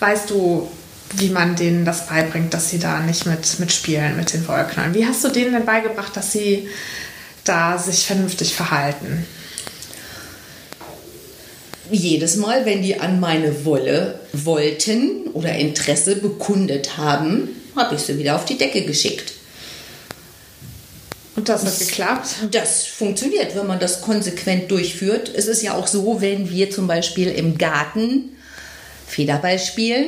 weißt 0.00 0.30
du, 0.30 0.70
wie 1.16 1.30
man 1.30 1.56
denen 1.56 1.84
das 1.84 2.06
beibringt, 2.06 2.52
dass 2.54 2.70
sie 2.70 2.78
da 2.78 3.00
nicht 3.00 3.26
mit, 3.26 3.58
mitspielen 3.58 4.16
mit 4.16 4.32
den 4.32 4.46
Wollknäueln. 4.46 4.94
Wie 4.94 5.06
hast 5.06 5.24
du 5.24 5.28
denen 5.28 5.52
denn 5.52 5.64
beigebracht, 5.64 6.16
dass 6.16 6.32
sie 6.32 6.68
da 7.44 7.78
sich 7.78 8.06
vernünftig 8.06 8.54
verhalten? 8.54 9.26
jedes 11.90 12.36
Mal, 12.36 12.66
wenn 12.66 12.82
die 12.82 13.00
an 13.00 13.20
meine 13.20 13.64
Wolle 13.64 14.20
wollten 14.32 15.28
oder 15.32 15.54
Interesse 15.54 16.16
bekundet 16.16 16.96
haben, 16.96 17.48
habe 17.76 17.94
ich 17.94 18.02
sie 18.02 18.18
wieder 18.18 18.36
auf 18.36 18.44
die 18.44 18.58
Decke 18.58 18.82
geschickt. 18.82 19.32
Und 21.38 21.48
das 21.48 21.64
hat 21.64 21.78
geklappt? 21.78 22.30
Das 22.50 22.84
funktioniert, 22.86 23.54
wenn 23.54 23.68
man 23.68 23.78
das 23.78 24.00
konsequent 24.00 24.72
durchführt. 24.72 25.30
Es 25.32 25.46
ist 25.46 25.62
ja 25.62 25.74
auch 25.74 25.86
so, 25.86 26.20
wenn 26.20 26.50
wir 26.50 26.72
zum 26.72 26.88
Beispiel 26.88 27.28
im 27.28 27.56
Garten 27.56 28.30
Federball 29.06 29.60
spielen 29.60 30.06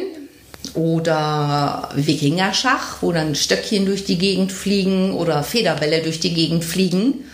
oder 0.74 1.88
Wikingerschach, 1.94 3.00
wo 3.00 3.12
dann 3.12 3.36
Stöckchen 3.36 3.86
durch 3.86 4.04
die 4.04 4.18
Gegend 4.18 4.50
fliegen 4.50 5.14
oder 5.14 5.44
Federbälle 5.44 6.02
durch 6.02 6.18
die 6.18 6.34
Gegend 6.34 6.64
fliegen, 6.64 7.24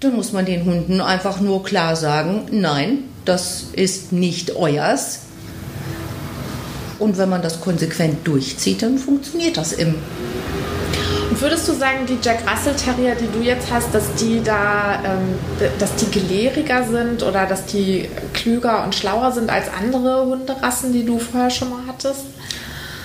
dann 0.00 0.14
muss 0.14 0.32
man 0.32 0.44
den 0.44 0.66
Hunden 0.66 1.00
einfach 1.00 1.40
nur 1.40 1.62
klar 1.62 1.96
sagen, 1.96 2.46
nein, 2.50 3.04
das 3.24 3.68
ist 3.72 4.12
nicht 4.12 4.54
euers. 4.54 5.20
Und 6.98 7.16
wenn 7.16 7.30
man 7.30 7.40
das 7.40 7.62
konsequent 7.62 8.26
durchzieht, 8.28 8.82
dann 8.82 8.98
funktioniert 8.98 9.56
das 9.56 9.72
im 9.72 9.94
würdest 11.38 11.68
du 11.68 11.72
sagen, 11.72 12.06
die 12.06 12.18
Jack 12.22 12.40
Russell 12.50 12.74
Terrier, 12.74 13.14
die 13.14 13.30
du 13.30 13.44
jetzt 13.44 13.70
hast, 13.70 13.94
dass 13.94 14.14
die 14.14 14.42
da, 14.42 15.00
ähm, 15.04 15.68
dass 15.78 15.94
die 15.96 16.10
gelehriger 16.10 16.84
sind 16.84 17.22
oder 17.22 17.46
dass 17.46 17.66
die 17.66 18.08
klüger 18.32 18.84
und 18.84 18.94
schlauer 18.94 19.32
sind 19.32 19.50
als 19.50 19.66
andere 19.72 20.26
Hunderassen, 20.26 20.92
die 20.92 21.04
du 21.04 21.18
vorher 21.18 21.50
schon 21.50 21.70
mal 21.70 21.82
hattest? 21.86 22.22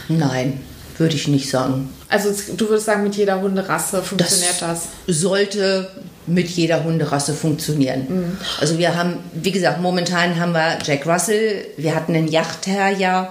Nein, 0.08 0.62
würde 0.98 1.15
ich 1.15 1.27
nicht 1.27 1.50
sagen. 1.50 1.89
Also 2.10 2.29
du 2.55 2.70
würdest 2.70 2.86
sagen, 2.86 3.03
mit 3.03 3.15
jeder 3.15 3.41
Hunderasse 3.41 4.01
funktioniert 4.01 4.62
das. 4.62 4.88
sollte 5.08 5.89
mit 6.27 6.50
jeder 6.50 6.84
Hunderasse 6.84 7.34
funktionieren. 7.34 8.38
Also 8.60 8.77
wir 8.77 8.96
haben, 8.96 9.17
wie 9.34 9.51
gesagt, 9.51 9.82
momentan 9.82 10.39
haben 10.39 10.53
wir 10.53 10.79
Jack 10.84 11.05
Russell, 11.05 11.65
wir 11.77 11.94
hatten 11.94 12.15
einen 12.15 12.27
Yachtterrier, 12.27 13.29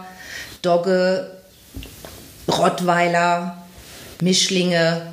Dogge, 0.62 1.30
Rottweiler, 2.48 3.63
Mischlinge. 4.24 5.12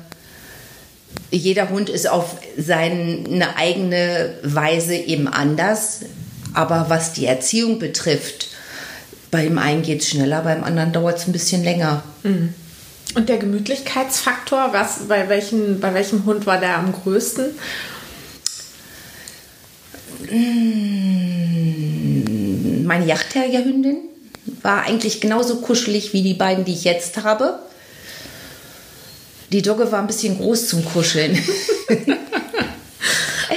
Jeder 1.30 1.68
Hund 1.68 1.88
ist 1.88 2.08
auf 2.08 2.36
seine 2.58 3.56
eigene 3.56 4.34
Weise 4.42 4.94
eben 4.94 5.28
anders. 5.28 6.00
Aber 6.54 6.86
was 6.88 7.12
die 7.12 7.26
Erziehung 7.26 7.78
betrifft, 7.78 8.48
beim 9.30 9.56
einen 9.58 9.82
geht 9.82 10.02
es 10.02 10.10
schneller, 10.10 10.42
beim 10.42 10.64
anderen 10.64 10.92
dauert 10.92 11.18
es 11.18 11.26
ein 11.26 11.32
bisschen 11.32 11.64
länger. 11.64 12.02
Und 13.14 13.28
der 13.28 13.38
Gemütlichkeitsfaktor, 13.38 14.72
was, 14.72 15.08
bei, 15.08 15.28
welchen, 15.28 15.80
bei 15.80 15.94
welchem 15.94 16.24
Hund 16.24 16.46
war 16.46 16.58
der 16.58 16.76
am 16.76 16.92
größten? 16.92 17.46
Meine 22.84 23.06
Yachtterrierhündin 23.06 23.98
war 24.62 24.82
eigentlich 24.84 25.20
genauso 25.20 25.60
kuschelig 25.60 26.12
wie 26.12 26.22
die 26.22 26.34
beiden, 26.34 26.64
die 26.64 26.72
ich 26.72 26.84
jetzt 26.84 27.22
habe. 27.22 27.58
Die 29.52 29.62
Dogge 29.62 29.90
war 29.92 30.00
ein 30.00 30.06
bisschen 30.06 30.38
groß 30.38 30.68
zum 30.68 30.84
Kuscheln. 30.84 31.32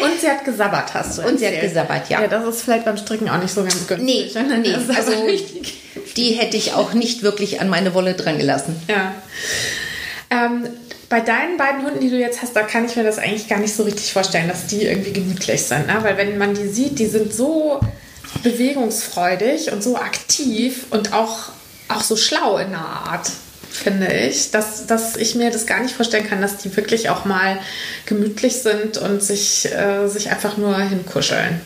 Und 0.02 0.20
sie 0.20 0.28
hat 0.28 0.44
gesabbert, 0.44 0.94
hast 0.94 1.18
du 1.18 1.22
Und 1.24 1.40
sie 1.40 1.46
hat 1.48 1.54
erzählt. 1.54 1.74
gesabbert, 1.74 2.10
ja. 2.10 2.22
Ja, 2.22 2.28
das 2.28 2.46
ist 2.56 2.62
vielleicht 2.64 2.84
beim 2.86 2.98
Stricken 2.98 3.30
auch 3.30 3.42
nicht 3.42 3.54
so 3.54 3.62
ganz 3.62 3.88
günstig. 3.88 4.36
Nee, 4.36 4.58
nee, 4.62 4.74
also- 4.96 5.12
die 6.18 6.32
hätte 6.34 6.58
ich 6.58 6.74
auch 6.74 6.94
nicht 6.94 7.24
wirklich 7.24 7.62
an 7.62 7.70
meine 7.70 7.94
Wolle 7.94 8.14
dran 8.14 8.38
gelassen. 8.38 8.76
Ja. 8.90 9.14
Ähm, 10.30 10.68
bei 11.10 11.22
deinen 11.22 11.58
beiden 11.58 11.84
Hunden, 11.86 12.00
die 12.02 12.10
du 12.10 12.18
jetzt 12.18 12.42
hast, 12.42 12.56
da 12.56 12.64
kann 12.64 12.86
ich 12.86 12.96
mir 12.96 13.04
das 13.04 13.18
eigentlich 13.20 13.48
gar 13.48 13.60
nicht 13.60 13.74
so 13.76 13.84
richtig 13.84 14.12
vorstellen, 14.12 14.48
dass 14.50 14.68
die 14.68 14.84
irgendwie 14.84 15.14
gemütlich 15.14 15.64
sind. 15.64 15.88
Ne? 15.88 15.98
Weil 16.02 16.18
wenn 16.18 16.38
man 16.38 16.54
die 16.56 16.68
sieht, 16.68 17.00
die 17.00 17.06
sind 17.06 17.34
so 17.34 17.80
bewegungsfreudig 18.44 19.72
und 19.72 19.82
so 19.84 19.96
aktiv 19.98 20.86
und 20.90 21.14
auch, 21.14 21.50
auch 21.88 22.02
so 22.02 22.16
schlau 22.18 22.58
in 22.58 22.72
der 22.72 22.80
Art, 22.80 23.30
finde 23.76 24.12
ich, 24.14 24.52
dass, 24.52 24.88
dass 24.88 25.16
ich 25.16 25.36
mir 25.36 25.52
das 25.52 25.66
gar 25.66 25.82
nicht 25.82 25.96
vorstellen 25.96 26.28
kann, 26.28 26.42
dass 26.42 26.58
die 26.58 26.76
wirklich 26.76 27.10
auch 27.10 27.26
mal 27.26 27.60
gemütlich 28.06 28.56
sind 28.56 28.98
und 28.98 29.22
sich, 29.22 29.72
äh, 29.72 30.08
sich 30.08 30.30
einfach 30.30 30.58
nur 30.58 30.78
hinkuscheln. 30.80 31.62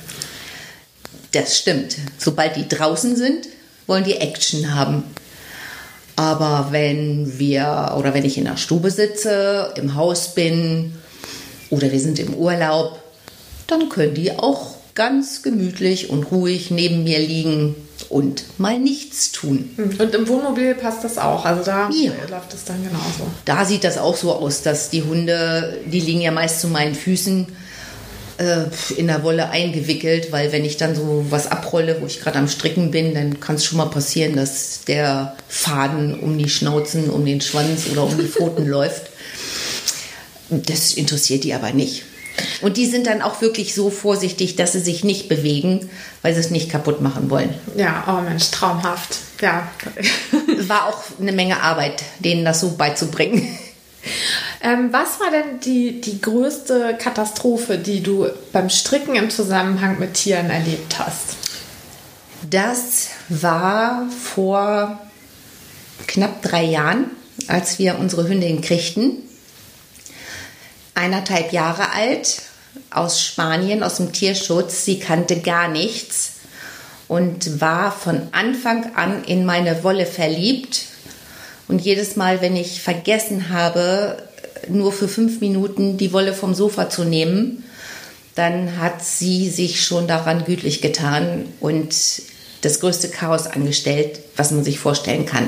Das 1.32 1.58
stimmt. 1.58 1.96
Sobald 2.18 2.56
die 2.56 2.68
draußen 2.68 3.16
sind, 3.16 3.48
wollen 3.88 4.04
die 4.04 4.18
Action 4.18 4.74
haben. 4.74 5.04
Aber 6.16 6.68
wenn 6.72 7.40
wir 7.40 7.96
oder 7.98 8.14
wenn 8.14 8.26
ich 8.26 8.38
in 8.38 8.46
der 8.46 8.58
Stube 8.58 8.92
sitze, 8.92 9.74
im 9.78 9.96
Haus 9.96 10.34
bin 10.34 10.96
oder 11.70 11.92
wir 11.92 12.00
sind 12.00 12.20
im 12.20 12.34
Urlaub, 12.34 13.02
dann 13.68 13.88
können 13.88 14.16
die 14.16 14.32
auch 14.32 14.79
ganz 15.00 15.44
gemütlich 15.44 16.10
und 16.10 16.30
ruhig 16.30 16.72
neben 16.72 17.06
mir 17.06 17.20
liegen 17.20 17.74
und 18.10 18.44
mal 18.58 18.78
nichts 18.78 19.32
tun. 19.32 19.70
Und 19.78 20.14
im 20.14 20.28
Wohnmobil 20.28 20.76
passt 20.76 21.06
das 21.06 21.18
auch. 21.18 21.46
Also 21.46 21.64
da 21.64 21.90
ja. 21.90 22.12
läuft 22.30 22.54
es 22.54 22.66
dann 22.66 22.84
genauso. 22.84 23.24
Da 23.46 23.64
sieht 23.64 23.86
das 23.86 23.98
auch 23.98 24.18
so 24.18 24.34
aus, 24.34 24.62
dass 24.62 24.90
die 24.90 25.04
Hunde, 25.04 25.80
die 25.86 26.02
liegen 26.02 26.20
ja 26.20 26.32
meist 26.32 26.60
zu 26.60 26.68
meinen 26.68 26.96
Füßen 26.96 27.48
äh, 28.40 28.66
in 28.98 29.08
der 29.08 29.24
Wolle 29.24 29.52
eingewickelt, 29.52 30.34
weil 30.34 30.52
wenn 30.52 30.66
ich 30.66 30.76
dann 30.76 30.98
so 30.98 31.26
was 31.30 31.50
abrolle, 31.50 32.02
wo 32.02 32.06
ich 32.06 32.20
gerade 32.20 32.38
am 32.38 32.50
Stricken 32.50 32.92
bin, 32.92 33.14
dann 33.14 33.40
kann 33.40 33.56
es 33.56 33.64
schon 33.64 33.78
mal 33.78 33.86
passieren, 33.86 34.36
dass 34.36 34.82
der 34.84 35.38
Faden 35.48 36.20
um 36.20 36.38
die 36.38 36.50
Schnauzen, 36.50 37.10
um 37.10 37.26
den 37.26 37.40
Schwanz 37.40 37.84
oder 37.90 38.04
um 38.04 38.18
die 38.18 38.28
Pfoten 38.28 38.68
läuft. 38.68 39.04
Das 40.50 40.92
interessiert 40.92 41.46
die 41.46 41.54
aber 41.54 41.72
nicht. 41.72 42.04
Und 42.62 42.78
die 42.78 42.86
sind 42.86 43.08
dann 43.08 43.22
auch 43.22 43.42
wirklich 43.42 43.74
so 43.74 43.90
vorsichtig, 43.90 44.56
dass 44.56 44.74
sie 44.74 44.80
sich 44.80 45.04
nicht 45.04 45.30
bewegen, 45.30 45.90
weil 46.22 46.34
sie 46.34 46.40
es 46.40 46.52
nicht 46.52 46.70
kaputt 46.70 47.02
machen 47.02 47.30
wollen. 47.30 47.54
Ja, 47.76 48.04
oh 48.08 48.22
Mensch, 48.22 48.52
traumhaft. 48.52 49.18
Ja. 49.42 49.68
War 50.68 50.88
auch 50.88 51.04
eine 51.20 51.32
Menge 51.32 51.62
Arbeit, 51.62 52.04
denen 52.20 52.46
das 52.46 52.60
so 52.60 52.72
beizubringen. 52.72 53.48
Ähm, 54.62 54.90
was 54.92 55.20
war 55.20 55.32
denn 55.32 55.60
die, 55.62 56.02
die 56.02 56.20
größte 56.20 56.98
Katastrophe, 57.00 57.78
die 57.78 58.02
du 58.04 58.28
beim 58.52 58.70
Stricken 58.70 59.16
im 59.16 59.30
Zusammenhang 59.30 60.00
mit 60.00 60.16
Tieren 60.16 60.50
erlebt 60.50 61.00
hast? 61.00 61.38
Das 62.50 63.10
war 63.30 64.08
vor 64.10 65.00
knapp 66.08 66.42
drei 66.42 66.64
Jahren, 66.66 67.06
als 67.48 67.80
wir 67.80 68.00
unsere 68.00 68.28
Hündin 68.28 68.62
kriegten. 68.62 69.18
Eineinhalb 71.00 71.54
Jahre 71.54 71.94
alt, 71.94 72.42
aus 72.92 73.24
Spanien, 73.24 73.84
aus 73.84 73.96
dem 73.96 74.12
Tierschutz. 74.12 74.84
Sie 74.84 75.00
kannte 75.00 75.40
gar 75.40 75.70
nichts 75.70 76.34
und 77.08 77.62
war 77.62 77.94
von 77.94 78.28
Anfang 78.34 78.96
an 78.96 79.24
in 79.24 79.46
meine 79.46 79.86
Wolle 79.86 80.06
verliebt. 80.06 80.88
Und 81.70 81.80
jedes 81.80 82.18
Mal, 82.18 82.42
wenn 82.42 82.58
ich 82.58 82.82
vergessen 82.82 83.48
habe, 83.48 84.18
nur 84.68 84.92
für 84.92 85.08
fünf 85.08 85.40
Minuten 85.40 85.98
die 85.98 86.12
Wolle 86.12 86.34
vom 86.34 86.54
Sofa 86.54 86.90
zu 86.90 87.06
nehmen, 87.06 87.64
dann 88.36 88.78
hat 88.78 89.02
sie 89.02 89.50
sich 89.50 89.82
schon 89.82 90.06
daran 90.06 90.44
gütlich 90.44 90.82
getan 90.82 91.46
und 91.62 91.96
das 92.60 92.82
größte 92.82 93.08
Chaos 93.08 93.48
angestellt, 93.48 94.20
was 94.36 94.52
man 94.52 94.66
sich 94.66 94.80
vorstellen 94.80 95.26
kann. 95.26 95.48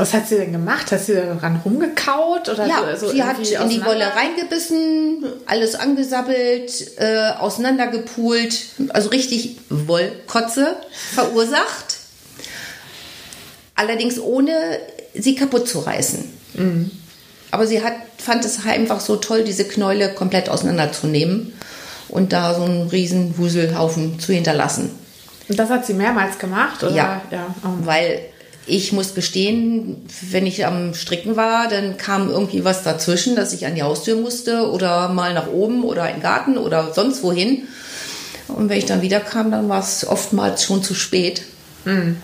Was 0.00 0.14
hat 0.14 0.26
sie 0.26 0.36
denn 0.36 0.52
gemacht? 0.52 0.90
Hat 0.92 1.00
sie 1.00 1.14
daran 1.14 1.60
rumgekaut? 1.62 2.48
Oder 2.48 2.66
ja, 2.66 2.96
so 2.96 3.10
sie 3.10 3.22
hat 3.22 3.38
in 3.38 3.68
die 3.68 3.84
Wolle 3.84 4.06
reingebissen, 4.14 5.24
alles 5.46 5.74
angesabbelt, 5.74 6.98
äh, 6.98 7.32
auseinandergepult, 7.38 8.64
also 8.88 9.10
richtig 9.10 9.58
Wollkotze 9.68 10.76
verursacht. 11.14 11.98
Allerdings 13.74 14.18
ohne 14.18 14.52
sie 15.14 15.34
kaputt 15.34 15.68
zu 15.68 15.80
reißen. 15.80 16.24
Mhm. 16.54 16.90
Aber 17.50 17.66
sie 17.66 17.82
hat, 17.82 17.94
fand 18.16 18.44
es 18.44 18.64
einfach 18.64 19.00
so 19.00 19.16
toll, 19.16 19.44
diese 19.44 19.64
Knäule 19.64 20.14
komplett 20.14 20.48
auseinanderzunehmen 20.48 21.52
und 22.08 22.32
da 22.32 22.54
so 22.54 22.62
einen 22.62 22.88
riesen 22.88 23.36
Wuselhaufen 23.36 24.18
zu 24.18 24.32
hinterlassen. 24.32 24.90
Und 25.48 25.58
das 25.58 25.68
hat 25.68 25.84
sie 25.84 25.94
mehrmals 25.94 26.38
gemacht? 26.38 26.82
Oder? 26.82 26.94
Ja, 26.94 27.22
ja. 27.30 27.54
Oh. 27.64 27.84
weil 27.84 28.29
ich 28.70 28.92
muss 28.92 29.14
gestehen, 29.14 29.96
wenn 30.30 30.46
ich 30.46 30.64
am 30.66 30.94
Stricken 30.94 31.36
war, 31.36 31.68
dann 31.68 31.96
kam 31.96 32.30
irgendwie 32.30 32.64
was 32.64 32.82
dazwischen, 32.82 33.36
dass 33.36 33.52
ich 33.52 33.66
an 33.66 33.74
die 33.74 33.82
Haustür 33.82 34.16
musste 34.16 34.70
oder 34.70 35.08
mal 35.08 35.34
nach 35.34 35.48
oben 35.48 35.84
oder 35.84 36.08
in 36.08 36.16
den 36.16 36.22
Garten 36.22 36.56
oder 36.56 36.92
sonst 36.94 37.22
wohin. 37.22 37.68
Und 38.48 38.68
wenn 38.68 38.78
ich 38.78 38.86
dann 38.86 39.02
wieder 39.02 39.20
kam, 39.20 39.50
dann 39.50 39.68
war 39.68 39.80
es 39.80 40.06
oftmals 40.06 40.64
schon 40.64 40.82
zu 40.82 40.94
spät. 40.94 41.42
Mhm 41.84 42.16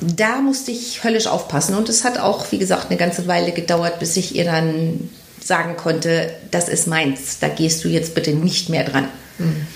da 0.00 0.40
musste 0.40 0.70
ich 0.70 1.04
höllisch 1.04 1.26
aufpassen. 1.26 1.74
Und 1.74 1.88
es 1.88 2.04
hat 2.04 2.18
auch, 2.18 2.50
wie 2.52 2.58
gesagt, 2.58 2.90
eine 2.90 2.98
ganze 2.98 3.26
Weile 3.26 3.52
gedauert, 3.52 3.98
bis 3.98 4.16
ich 4.16 4.34
ihr 4.34 4.44
dann 4.44 5.10
sagen 5.42 5.76
konnte, 5.76 6.30
das 6.50 6.68
ist 6.68 6.86
meins, 6.86 7.38
da 7.38 7.48
gehst 7.48 7.84
du 7.84 7.88
jetzt 7.88 8.14
bitte 8.14 8.32
nicht 8.32 8.68
mehr 8.68 8.84
dran. 8.84 9.08
Hm. 9.38 9.66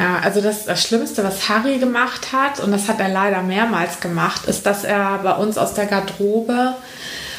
Ja, 0.00 0.18
also 0.20 0.40
das, 0.40 0.64
das 0.64 0.82
Schlimmste, 0.82 1.22
was 1.22 1.50
Harry 1.50 1.76
gemacht 1.78 2.32
hat, 2.32 2.58
und 2.58 2.72
das 2.72 2.88
hat 2.88 3.00
er 3.00 3.10
leider 3.10 3.42
mehrmals 3.42 4.00
gemacht, 4.00 4.46
ist, 4.46 4.64
dass 4.64 4.82
er 4.82 5.18
bei 5.18 5.34
uns 5.34 5.58
aus 5.58 5.74
der 5.74 5.84
Garderobe 5.84 6.74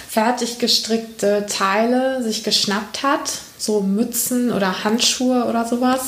fertig 0.08 0.60
gestrickte 0.60 1.48
Teile 1.48 2.22
sich 2.22 2.44
geschnappt 2.44 3.02
hat, 3.02 3.32
so 3.58 3.82
Mützen 3.82 4.54
oder 4.54 4.84
Handschuhe 4.84 5.46
oder 5.46 5.66
sowas, 5.66 6.02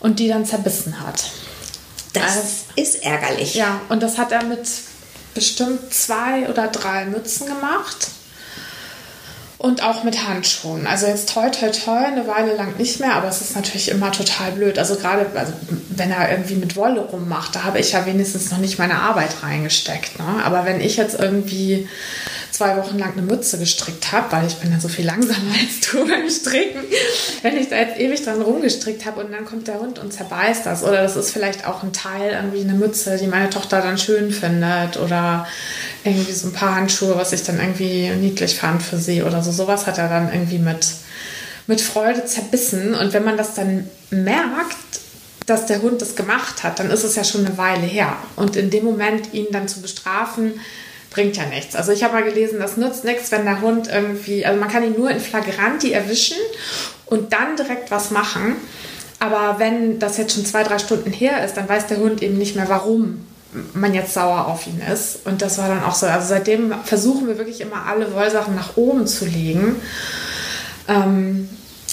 und 0.00 0.18
die 0.18 0.28
dann 0.28 0.46
zerbissen 0.46 0.98
hat. 1.06 1.30
Das 2.14 2.24
also, 2.24 2.48
ist 2.76 3.04
ärgerlich. 3.04 3.54
Ja, 3.54 3.82
und 3.90 4.02
das 4.02 4.16
hat 4.16 4.32
er 4.32 4.44
mit 4.44 4.66
bestimmt 5.34 5.92
zwei 5.92 6.48
oder 6.48 6.68
drei 6.68 7.04
Mützen 7.04 7.48
gemacht. 7.48 8.08
Und 9.66 9.82
auch 9.82 10.04
mit 10.04 10.28
Handschuhen. 10.28 10.86
Also 10.86 11.06
jetzt 11.06 11.28
toi 11.28 11.50
toi 11.50 11.70
toi 11.70 11.98
eine 11.98 12.28
Weile 12.28 12.54
lang 12.54 12.76
nicht 12.78 13.00
mehr, 13.00 13.14
aber 13.14 13.26
es 13.26 13.40
ist 13.40 13.56
natürlich 13.56 13.90
immer 13.90 14.12
total 14.12 14.52
blöd. 14.52 14.78
Also 14.78 14.94
gerade 14.94 15.26
also 15.34 15.52
wenn 15.88 16.12
er 16.12 16.30
irgendwie 16.30 16.54
mit 16.54 16.76
Wolle 16.76 17.00
rummacht, 17.00 17.56
da 17.56 17.64
habe 17.64 17.80
ich 17.80 17.90
ja 17.90 18.06
wenigstens 18.06 18.52
noch 18.52 18.58
nicht 18.58 18.78
meine 18.78 19.00
Arbeit 19.00 19.42
reingesteckt. 19.42 20.20
Ne? 20.20 20.44
Aber 20.44 20.64
wenn 20.66 20.80
ich 20.80 20.96
jetzt 20.96 21.18
irgendwie 21.18 21.88
zwei 22.56 22.76
Wochen 22.78 22.98
lang 22.98 23.12
eine 23.12 23.22
Mütze 23.22 23.58
gestrickt 23.58 24.12
habe, 24.12 24.32
weil 24.32 24.46
ich 24.46 24.54
bin 24.56 24.72
ja 24.72 24.80
so 24.80 24.88
viel 24.88 25.04
langsamer 25.04 25.52
als 25.60 25.80
du 25.80 26.06
beim 26.06 26.30
Stricken, 26.30 26.80
wenn 27.42 27.56
ich 27.56 27.68
da 27.68 27.76
jetzt 27.76 28.00
ewig 28.00 28.24
dran 28.24 28.40
rumgestrickt 28.40 29.04
habe 29.04 29.20
und 29.20 29.32
dann 29.32 29.44
kommt 29.44 29.68
der 29.68 29.78
Hund 29.78 29.98
und 29.98 30.12
zerbeißt 30.12 30.64
das. 30.64 30.82
Oder 30.82 31.02
das 31.02 31.16
ist 31.16 31.30
vielleicht 31.30 31.66
auch 31.66 31.82
ein 31.82 31.92
Teil, 31.92 32.32
irgendwie 32.32 32.62
eine 32.62 32.72
Mütze, 32.72 33.18
die 33.18 33.26
meine 33.26 33.50
Tochter 33.50 33.82
dann 33.82 33.98
schön 33.98 34.30
findet 34.30 34.96
oder 34.96 35.46
irgendwie 36.04 36.32
so 36.32 36.48
ein 36.48 36.52
paar 36.54 36.76
Handschuhe, 36.76 37.16
was 37.16 37.32
ich 37.32 37.42
dann 37.42 37.60
irgendwie 37.60 38.08
niedlich 38.10 38.56
fand 38.56 38.82
für 38.82 38.96
sie 38.96 39.22
oder 39.22 39.42
so. 39.42 39.52
Sowas 39.52 39.86
hat 39.86 39.98
er 39.98 40.08
dann 40.08 40.32
irgendwie 40.32 40.58
mit, 40.58 40.86
mit 41.66 41.82
Freude 41.82 42.24
zerbissen. 42.24 42.94
Und 42.94 43.12
wenn 43.12 43.24
man 43.24 43.36
das 43.36 43.54
dann 43.54 43.90
merkt, 44.10 44.76
dass 45.44 45.66
der 45.66 45.82
Hund 45.82 46.00
das 46.00 46.16
gemacht 46.16 46.62
hat, 46.62 46.78
dann 46.78 46.90
ist 46.90 47.04
es 47.04 47.16
ja 47.16 47.22
schon 47.24 47.44
eine 47.44 47.58
Weile 47.58 47.86
her. 47.86 48.16
Und 48.34 48.56
in 48.56 48.70
dem 48.70 48.84
Moment 48.84 49.34
ihn 49.34 49.46
dann 49.52 49.68
zu 49.68 49.82
bestrafen, 49.82 50.54
bringt 51.16 51.36
ja 51.38 51.46
nichts. 51.46 51.74
Also 51.74 51.92
ich 51.92 52.04
habe 52.04 52.12
mal 52.12 52.24
gelesen, 52.24 52.58
das 52.60 52.76
nützt 52.76 53.04
nichts, 53.04 53.32
wenn 53.32 53.46
der 53.46 53.62
Hund 53.62 53.88
irgendwie, 53.88 54.44
also 54.44 54.60
man 54.60 54.68
kann 54.68 54.84
ihn 54.84 54.92
nur 54.92 55.10
in 55.10 55.18
Flagranti 55.18 55.90
erwischen 55.92 56.36
und 57.06 57.32
dann 57.32 57.56
direkt 57.56 57.90
was 57.90 58.10
machen. 58.10 58.56
Aber 59.18 59.58
wenn 59.58 59.98
das 59.98 60.18
jetzt 60.18 60.34
schon 60.34 60.44
zwei, 60.44 60.62
drei 60.62 60.78
Stunden 60.78 61.10
her 61.10 61.42
ist, 61.42 61.56
dann 61.56 61.66
weiß 61.66 61.86
der 61.86 61.96
Hund 61.96 62.22
eben 62.22 62.36
nicht 62.36 62.54
mehr, 62.54 62.68
warum 62.68 63.26
man 63.72 63.94
jetzt 63.94 64.12
sauer 64.12 64.46
auf 64.46 64.66
ihn 64.66 64.82
ist. 64.92 65.20
Und 65.24 65.40
das 65.40 65.56
war 65.56 65.68
dann 65.68 65.82
auch 65.82 65.94
so. 65.94 66.04
Also 66.04 66.28
seitdem 66.28 66.74
versuchen 66.84 67.26
wir 67.26 67.38
wirklich 67.38 67.62
immer 67.62 67.86
alle 67.86 68.12
Wollsachen 68.12 68.54
nach 68.54 68.76
oben 68.76 69.06
zu 69.06 69.24
legen. 69.24 69.76
Ähm, 70.86 71.48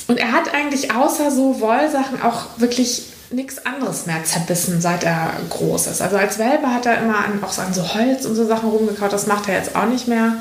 und 0.08 0.18
er 0.18 0.34
hat 0.34 0.54
eigentlich 0.54 0.94
außer 0.94 1.32
so 1.32 1.62
Wollsachen 1.62 2.22
auch 2.22 2.48
wirklich 2.58 3.04
nichts 3.34 3.66
anderes 3.66 4.06
mehr 4.06 4.24
zerbissen, 4.24 4.82
seit 4.82 5.04
er 5.04 5.34
groß 5.50 5.88
ist. 5.88 6.02
Also 6.02 6.18
als 6.18 6.38
Welpe 6.38 6.68
hat 6.68 6.86
er 6.86 7.02
immer 7.02 7.18
an, 7.18 7.44
auch 7.44 7.58
an 7.58 7.74
so 7.74 7.94
Holz 7.94 8.26
und 8.26 8.36
so 8.36 8.46
Sachen 8.46 8.70
rumgekaut, 8.70 9.12
das 9.12 9.28
macht 9.28 9.50
er 9.50 9.56
jetzt 9.56 9.76
auch 9.76 9.86
nicht 9.86 10.08
mehr. 10.08 10.38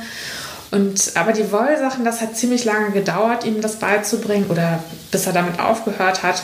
Und, 0.70 1.12
aber 1.16 1.33
die 1.33 1.52
Wollsachen, 1.52 2.05
das 2.05 2.20
hat 2.20 2.37
ziemlich 2.37 2.64
lange 2.64 2.92
gedauert, 2.92 3.44
ihm 3.44 3.61
das 3.61 3.76
beizubringen 3.76 4.46
oder 4.48 4.83
bis 5.11 5.26
er 5.26 5.33
damit 5.33 5.61
aufgehört 5.61 6.22
hat. 6.22 6.42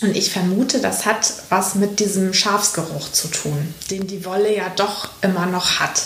Und 0.00 0.16
ich 0.16 0.32
vermute, 0.32 0.80
das 0.80 1.06
hat 1.06 1.32
was 1.48 1.74
mit 1.74 1.98
diesem 2.00 2.32
Schafsgeruch 2.32 3.10
zu 3.10 3.28
tun, 3.28 3.74
den 3.90 4.06
die 4.06 4.24
Wolle 4.24 4.54
ja 4.54 4.70
doch 4.76 5.08
immer 5.22 5.46
noch 5.46 5.80
hat. 5.80 6.02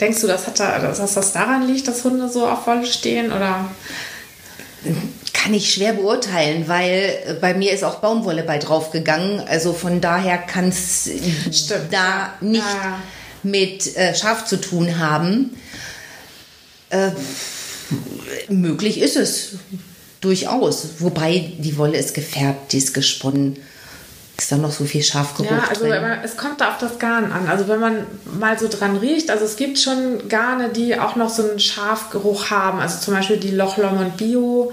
Denkst 0.00 0.20
du, 0.22 0.26
dass, 0.26 0.42
da, 0.54 0.78
dass 0.78 1.14
das 1.14 1.32
daran 1.32 1.66
liegt, 1.66 1.86
dass 1.86 2.04
Hunde 2.04 2.28
so 2.28 2.46
auf 2.46 2.66
Wolle 2.66 2.86
stehen? 2.86 3.32
Oder? 3.32 3.66
Kann 5.34 5.52
ich 5.52 5.74
schwer 5.74 5.92
beurteilen, 5.92 6.68
weil 6.68 7.18
äh, 7.26 7.34
bei 7.34 7.52
mir 7.52 7.72
ist 7.72 7.84
auch 7.84 7.96
Baumwolle 7.96 8.42
bei 8.44 8.56
draufgegangen. 8.58 9.40
Also 9.40 9.74
von 9.74 10.00
daher 10.00 10.38
kann 10.38 10.68
es 10.68 11.10
da 11.90 12.32
nicht 12.40 12.64
Ja. 12.64 12.98
mit 13.42 13.94
äh, 13.96 14.14
Schaf 14.14 14.46
zu 14.46 14.58
tun 14.58 14.98
haben. 14.98 15.50
Äh, 16.88 17.10
möglich 18.48 19.00
ist 19.00 19.16
es 19.16 19.56
durchaus. 20.20 20.86
Wobei 21.00 21.52
die 21.58 21.76
Wolle 21.76 21.98
ist 21.98 22.14
gefärbt, 22.14 22.72
die 22.72 22.78
ist 22.78 22.94
gesponnen. 22.94 23.56
Ist 24.36 24.50
da 24.50 24.56
noch 24.56 24.72
so 24.72 24.84
viel 24.84 25.02
Schafgeruch 25.02 25.48
Ja, 25.50 25.62
also 25.68 25.84
drin? 25.84 26.02
es 26.24 26.36
kommt 26.36 26.60
da 26.60 26.70
auf 26.70 26.78
das 26.78 26.98
Garn 26.98 27.30
an. 27.30 27.46
Also 27.46 27.68
wenn 27.68 27.78
man 27.78 28.04
mal 28.40 28.58
so 28.58 28.66
dran 28.66 28.96
riecht, 28.96 29.30
also 29.30 29.44
es 29.44 29.54
gibt 29.54 29.78
schon 29.78 30.28
Garne, 30.28 30.70
die 30.70 30.98
auch 30.98 31.14
noch 31.14 31.28
so 31.30 31.48
einen 31.48 31.60
Schafgeruch 31.60 32.50
haben. 32.50 32.80
Also 32.80 32.98
zum 32.98 33.14
Beispiel 33.14 33.36
die 33.36 33.52
Loch 33.52 33.76
Lomond 33.76 34.16
Bio, 34.16 34.72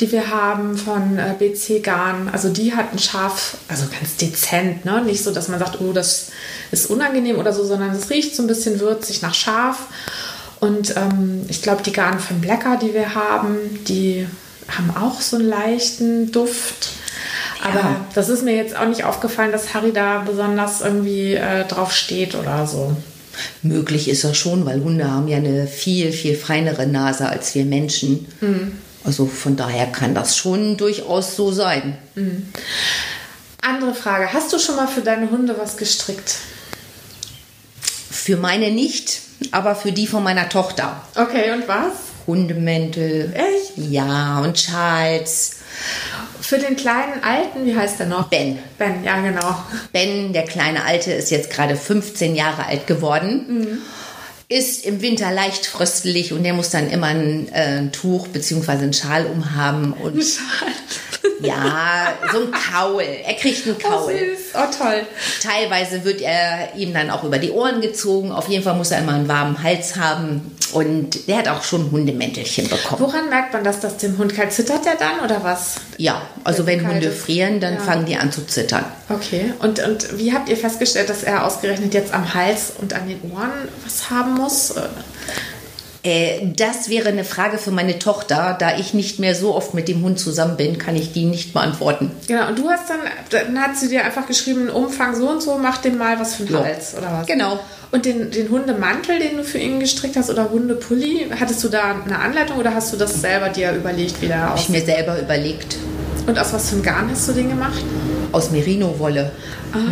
die 0.00 0.10
wir 0.12 0.30
haben 0.30 0.76
von 0.76 1.18
äh, 1.18 1.34
BC 1.38 1.82
Garn. 1.82 2.28
Also 2.32 2.48
die 2.50 2.74
hat 2.74 2.92
ein 2.92 2.98
Schaf, 2.98 3.56
also 3.68 3.84
ganz 3.98 4.16
dezent, 4.16 4.84
ne? 4.84 5.02
Nicht 5.02 5.22
so, 5.24 5.32
dass 5.32 5.48
man 5.48 5.58
sagt, 5.58 5.80
oh, 5.80 5.92
das 5.92 6.28
ist 6.70 6.90
unangenehm 6.90 7.38
oder 7.38 7.52
so, 7.52 7.64
sondern 7.64 7.90
es 7.90 8.10
riecht 8.10 8.34
so 8.36 8.42
ein 8.42 8.46
bisschen 8.46 8.80
würzig 8.80 9.22
nach 9.22 9.34
Schaf. 9.34 9.86
Und 10.60 10.96
ähm, 10.96 11.42
ich 11.48 11.62
glaube, 11.62 11.82
die 11.82 11.92
Garn 11.92 12.18
von 12.18 12.40
Blecker, 12.40 12.78
die 12.80 12.94
wir 12.94 13.14
haben, 13.14 13.56
die 13.88 14.26
haben 14.68 14.90
auch 14.96 15.20
so 15.20 15.36
einen 15.36 15.48
leichten 15.48 16.32
Duft. 16.32 16.88
Aber 17.62 17.80
Ja. 17.80 18.06
das 18.14 18.28
ist 18.28 18.42
mir 18.42 18.54
jetzt 18.56 18.76
auch 18.76 18.86
nicht 18.88 19.04
aufgefallen, 19.04 19.52
dass 19.52 19.74
Harry 19.74 19.92
da 19.92 20.22
besonders 20.26 20.80
irgendwie 20.80 21.34
äh, 21.34 21.64
drauf 21.66 21.92
steht 21.92 22.34
oder 22.34 22.66
so. 22.66 22.96
Möglich 23.62 24.08
ist 24.08 24.24
das 24.24 24.36
schon, 24.36 24.64
weil 24.64 24.82
Hunde 24.82 25.10
haben 25.10 25.28
ja 25.28 25.36
eine 25.36 25.66
viel, 25.66 26.10
viel 26.12 26.36
feinere 26.36 26.86
Nase 26.86 27.28
als 27.28 27.54
wir 27.54 27.64
Menschen. 27.66 28.26
Also 29.06 29.26
von 29.26 29.56
daher 29.56 29.86
kann 29.86 30.14
das 30.14 30.36
schon 30.36 30.76
durchaus 30.76 31.36
so 31.36 31.52
sein. 31.52 31.96
Andere 33.62 33.94
Frage: 33.94 34.32
Hast 34.32 34.52
du 34.52 34.58
schon 34.58 34.76
mal 34.76 34.88
für 34.88 35.00
deine 35.00 35.30
Hunde 35.30 35.56
was 35.58 35.76
gestrickt? 35.76 36.36
Für 38.10 38.36
meine 38.36 38.72
nicht, 38.72 39.20
aber 39.52 39.76
für 39.76 39.92
die 39.92 40.08
von 40.08 40.24
meiner 40.24 40.48
Tochter. 40.48 41.00
Okay, 41.14 41.52
und 41.52 41.68
was? 41.68 41.92
Hundemäntel. 42.26 43.32
Echt? 43.32 43.72
Ja, 43.76 44.40
und 44.40 44.58
Schals. 44.58 45.58
Für 46.40 46.58
den 46.58 46.76
kleinen 46.76 47.22
Alten, 47.22 47.64
wie 47.64 47.76
heißt 47.76 48.00
der 48.00 48.06
noch? 48.06 48.28
Ben. 48.28 48.58
Ben, 48.78 49.04
ja, 49.04 49.20
genau. 49.20 49.56
Ben, 49.92 50.32
der 50.32 50.44
kleine 50.44 50.84
Alte, 50.84 51.12
ist 51.12 51.30
jetzt 51.30 51.50
gerade 51.50 51.76
15 51.76 52.34
Jahre 52.34 52.66
alt 52.66 52.86
geworden. 52.86 53.80
Ist 54.48 54.84
im 54.84 55.02
Winter 55.02 55.32
leicht 55.32 55.66
fröstelig 55.66 56.32
und 56.32 56.44
der 56.44 56.52
muss 56.52 56.70
dann 56.70 56.88
immer 56.88 57.08
ein, 57.08 57.48
äh, 57.52 57.78
ein 57.78 57.90
Tuch 57.92 58.28
bzw. 58.28 58.70
einen 58.72 58.92
Schal 58.92 59.26
umhaben. 59.26 59.92
Und 59.92 60.22
ja, 61.42 62.14
so 62.32 62.38
ein 62.42 62.50
Kaul. 62.52 63.02
Er 63.02 63.34
kriegt 63.34 63.66
einen 63.66 63.76
Oh, 63.84 63.88
Kaul. 63.88 64.12
süß. 64.12 64.38
Oh, 64.54 64.72
toll. 64.84 65.02
Teilweise 65.42 66.04
wird 66.04 66.20
er 66.20 66.74
ihm 66.76 66.94
dann 66.94 67.10
auch 67.10 67.24
über 67.24 67.38
die 67.38 67.50
Ohren 67.50 67.80
gezogen. 67.80 68.30
Auf 68.30 68.48
jeden 68.48 68.62
Fall 68.62 68.74
muss 68.76 68.92
er 68.92 69.00
immer 69.00 69.14
einen 69.14 69.26
warmen 69.28 69.60
Hals 69.62 69.96
haben. 69.96 70.52
Und 70.72 71.28
der 71.28 71.38
hat 71.38 71.48
auch 71.48 71.62
schon 71.62 71.90
Hundemäntelchen 71.92 72.68
bekommen. 72.68 73.00
Woran 73.00 73.28
merkt 73.28 73.52
man, 73.52 73.62
dass 73.62 73.80
das 73.80 73.98
dem 73.98 74.18
Hund 74.18 74.34
kalt 74.34 74.52
zittert 74.52 74.84
der 74.84 74.96
dann 74.96 75.20
oder 75.24 75.42
was? 75.44 75.76
Ja, 75.96 76.22
also 76.44 76.66
Wenn 76.66 76.80
wenn 76.80 76.88
Hunde 76.94 77.06
ist. 77.06 77.20
frieren, 77.22 77.60
dann 77.60 77.74
Ja. 77.74 77.80
fangen 77.80 78.04
die 78.04 78.16
an 78.16 78.32
zu 78.32 78.44
zittern. 78.46 78.84
Okay. 79.08 79.52
Und, 79.60 79.78
und 79.78 80.18
wie 80.18 80.32
habt 80.32 80.48
ihr 80.48 80.56
festgestellt, 80.56 81.08
dass 81.08 81.22
er 81.22 81.44
ausgerechnet 81.46 81.94
jetzt 81.94 82.12
am 82.12 82.34
Hals 82.34 82.72
und 82.80 82.94
an 82.94 83.08
den 83.08 83.20
Ohren 83.32 83.52
was 83.84 84.10
haben 84.10 84.35
muss? 84.36 84.70
Äh, 84.70 84.82
Äh, 86.08 86.52
das 86.54 86.88
wäre 86.88 87.08
eine 87.08 87.24
Frage 87.24 87.58
für 87.58 87.72
meine 87.72 87.98
Tochter. 87.98 88.56
Da 88.60 88.76
ich 88.78 88.94
nicht 88.94 89.18
mehr 89.18 89.34
so 89.34 89.56
oft 89.56 89.74
mit 89.74 89.88
dem 89.88 90.02
Hund 90.04 90.20
zusammen 90.20 90.56
bin, 90.56 90.78
kann 90.78 90.94
ich 90.94 91.12
die 91.12 91.24
nicht 91.24 91.52
beantworten. 91.52 92.12
Genau, 92.28 92.46
und 92.46 92.56
du 92.60 92.68
hast 92.70 92.88
dann, 92.88 93.00
dann 93.30 93.60
hat 93.60 93.76
sie 93.76 93.88
dir 93.88 94.04
einfach 94.04 94.24
geschrieben, 94.28 94.68
Umfang 94.70 95.16
so 95.16 95.28
und 95.28 95.42
so, 95.42 95.58
mach 95.60 95.78
dem 95.78 95.98
mal 95.98 96.20
was 96.20 96.36
für 96.36 96.44
einen 96.44 96.52
Ja. 96.52 96.62
Hals 96.64 96.94
oder 96.96 97.10
was? 97.12 97.26
Genau. 97.26 97.58
Und 97.90 98.04
den, 98.04 98.30
den 98.30 98.48
Hundemantel, 98.50 99.18
den 99.18 99.36
du 99.38 99.42
für 99.42 99.58
ihn 99.58 99.80
gestrickt 99.80 100.16
hast 100.16 100.30
oder 100.30 100.48
Hundepulli, 100.48 101.26
hattest 101.40 101.64
du 101.64 101.68
da 101.68 101.96
eine 102.04 102.18
Anleitung 102.20 102.58
oder 102.58 102.72
hast 102.72 102.92
du 102.92 102.96
das 102.96 103.20
selber 103.20 103.48
dir 103.48 103.72
überlegt, 103.72 104.22
wie 104.22 104.28
der 104.28 104.42
Habe 104.42 104.58
ich 104.58 104.68
aussieht? 104.68 104.86
mir 104.86 104.94
selber 104.94 105.18
überlegt. 105.18 105.76
Und 106.28 106.38
aus 106.38 106.52
was 106.52 106.68
für 106.68 106.74
einem 106.76 106.84
Garn 106.84 107.10
hast 107.10 107.26
du 107.28 107.32
den 107.32 107.48
gemacht? 107.48 107.82
Aus 108.30 108.52
Merino-Wolle. 108.52 109.32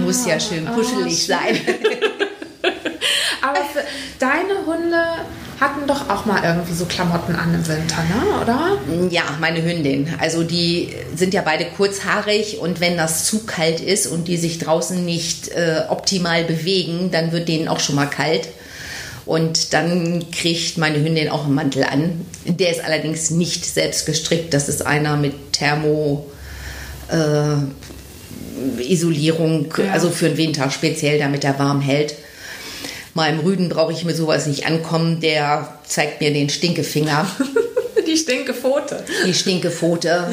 Muss 0.04 0.26
ja 0.26 0.38
schön 0.38 0.66
ah, 0.68 0.72
kuschelig 0.74 1.24
schön. 1.24 1.36
sein. 1.38 1.58
Aber 3.46 3.60
für 3.64 3.80
deine 4.18 4.64
Hunde 4.66 4.96
hatten 5.60 5.86
doch 5.86 6.08
auch 6.08 6.24
mal 6.24 6.42
irgendwie 6.42 6.72
so 6.72 6.86
Klamotten 6.86 7.36
an 7.36 7.52
im 7.54 7.66
Winter, 7.68 7.96
ne? 8.04 8.40
Oder? 8.42 8.78
Ja, 9.10 9.22
meine 9.38 9.62
Hündin. 9.62 10.08
Also 10.18 10.42
die 10.44 10.94
sind 11.14 11.34
ja 11.34 11.42
beide 11.42 11.66
kurzhaarig 11.66 12.58
und 12.58 12.80
wenn 12.80 12.96
das 12.96 13.26
zu 13.26 13.44
kalt 13.44 13.80
ist 13.80 14.06
und 14.06 14.28
die 14.28 14.38
sich 14.38 14.58
draußen 14.60 15.04
nicht 15.04 15.48
äh, 15.48 15.82
optimal 15.90 16.44
bewegen, 16.44 17.10
dann 17.12 17.32
wird 17.32 17.48
denen 17.48 17.68
auch 17.68 17.80
schon 17.80 17.96
mal 17.96 18.06
kalt. 18.06 18.48
Und 19.26 19.72
dann 19.74 20.24
kriegt 20.32 20.76
meine 20.78 21.02
Hündin 21.02 21.28
auch 21.28 21.44
einen 21.44 21.54
Mantel 21.54 21.84
an. 21.84 22.26
Der 22.46 22.70
ist 22.70 22.82
allerdings 22.84 23.30
nicht 23.30 23.64
selbst 23.66 24.06
gestrickt. 24.06 24.52
Das 24.54 24.68
ist 24.68 24.84
einer 24.86 25.16
mit 25.16 25.52
Thermo 25.52 26.26
äh, 27.10 28.82
Isolierung, 28.82 29.72
Ja. 29.78 29.92
also 29.92 30.10
für 30.10 30.28
den 30.28 30.36
Winter 30.36 30.70
speziell, 30.70 31.18
damit 31.18 31.44
er 31.44 31.58
warm 31.58 31.80
hält. 31.80 32.14
Meinem 33.14 33.40
Rüden 33.40 33.68
brauche 33.68 33.92
ich 33.92 34.04
mir 34.04 34.14
sowas 34.14 34.46
nicht 34.46 34.66
ankommen. 34.66 35.20
Der 35.20 35.68
zeigt 35.86 36.20
mir 36.20 36.32
den 36.32 36.50
Stinkefinger. 36.50 37.26
Die 38.06 38.18
Stinkepfote. 38.18 39.02
Die 39.26 39.32
Stinkepfote, 39.32 40.26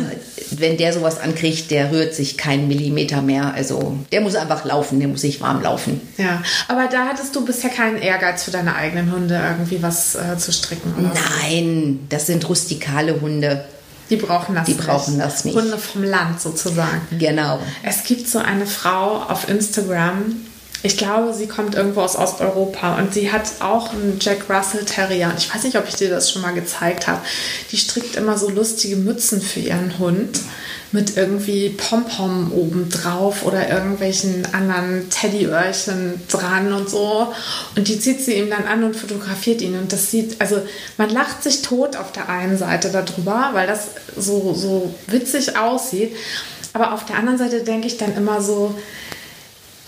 wenn 0.52 0.76
der 0.76 0.91
sowas 0.91 1.20
ankriegt, 1.22 1.72
der 1.72 1.89
rührt 1.91 2.13
sich 2.13 2.38
keinen 2.38 2.67
Millimeter 2.67 3.22
mehr. 3.22 3.54
Also 3.54 3.98
der 4.12 4.20
muss 4.20 4.36
einfach 4.36 4.65
laufen, 4.65 5.00
der 5.00 5.08
muss 5.08 5.22
sich 5.22 5.39
warm 5.39 5.62
laufen. 5.63 6.02
Ja, 6.17 6.44
aber 6.67 6.88
da 6.91 7.06
hattest 7.06 7.34
du 7.34 7.46
bisher 7.46 7.70
keinen 7.70 7.98
Ehrgeiz 7.98 8.44
für 8.44 8.52
deine 8.52 8.76
eigenen 8.76 9.12
Hunde, 9.13 9.41
irgendwie 9.41 9.82
was 9.82 10.15
äh, 10.15 10.38
zu 10.38 10.52
stricken, 10.52 10.94
oder? 11.00 11.13
Nein, 11.44 12.02
das 12.10 12.28
sind 12.28 12.48
rustikale 12.50 13.22
Hunde. 13.22 13.63
Die 14.10 14.17
brauchen 14.17 14.54
das 14.54 14.65
Die 14.65 14.74
nicht. 14.74 14.86
brauchen 14.86 15.17
das 15.17 15.46
nicht. 15.46 15.56
Hunde 15.56 15.78
vom 15.78 16.04
Land 16.04 16.41
sozusagen. 16.41 17.02
Genau. 17.17 17.60
Es 17.84 18.04
gibt 18.04 18.28
so 18.28 18.39
eine 18.39 18.65
Frau 18.65 19.22
auf 19.30 19.48
Instagram, 19.48 20.36
ich 20.84 20.98
glaube, 20.98 21.34
sie 21.34 21.48
kommt 21.48 21.76
irgendwo 21.76 22.02
aus 22.02 22.15
Osteuropa 22.15 22.98
und 22.98 23.13
sie 23.13 23.32
hat 23.32 23.44
auch 23.60 23.94
einen 23.94 24.17
Jack 24.20 24.50
Russell 24.50 24.84
Terrier. 24.86 25.34
Ich 25.38 25.54
weiß 25.54 25.63
nicht, 25.63 25.78
ob 25.78 25.88
ich 25.88 25.96
dir 25.96 26.10
das 26.10 26.32
schon 26.32 26.41
mal 26.41 26.54
gezeigt 26.54 27.08
habe. 27.08 27.22
Die 27.72 27.78
strickt 27.78 28.15
immer 28.15 28.38
so 28.38 28.50
lustige 28.50 28.96
Mützen 28.96 29.41
für 29.41 29.60
ihren 29.60 30.00
Hund 30.00 30.39
mit 30.91 31.15
irgendwie 31.15 31.70
Pompom 31.70 32.52
oben 32.52 32.89
drauf 32.89 33.46
oder 33.46 33.70
irgendwelchen 33.70 34.46
anderen 34.54 35.10
Teddyöhrchen 35.10 36.20
dran 36.28 36.74
und 36.74 36.89
so. 36.89 37.32
Und 37.76 37.88
die 37.88 38.00
zieht 38.00 38.22
sie 38.22 38.34
ihm 38.34 38.50
dann 38.50 38.65
an 38.65 38.84
und 38.84 38.96
fotografiert 38.96 39.62
ihn. 39.62 39.78
Und 39.78 39.94
das 39.94 40.12
sieht, 40.12 40.41
also 40.41 40.62
man 40.98 41.10
lacht 41.10 41.44
sich 41.44 41.62
tot 41.62 41.96
auf 41.96 42.12
der 42.12 42.28
einen 42.28 42.58
Seite 42.58 42.89
darüber, 42.89 43.52
weil 43.54 43.67
das 43.67 43.89
so, 44.17 44.54
so 44.54 44.94
witzig 45.08 45.58
aussieht. 45.58 46.15
Aber 46.74 46.94
auf 46.94 47.06
der 47.06 47.17
anderen 47.17 47.38
Seite 47.38 47.63
denke 47.63 47.88
ich 47.88 47.98
dann 47.98 48.15
immer 48.15 48.41
so, 48.41 48.76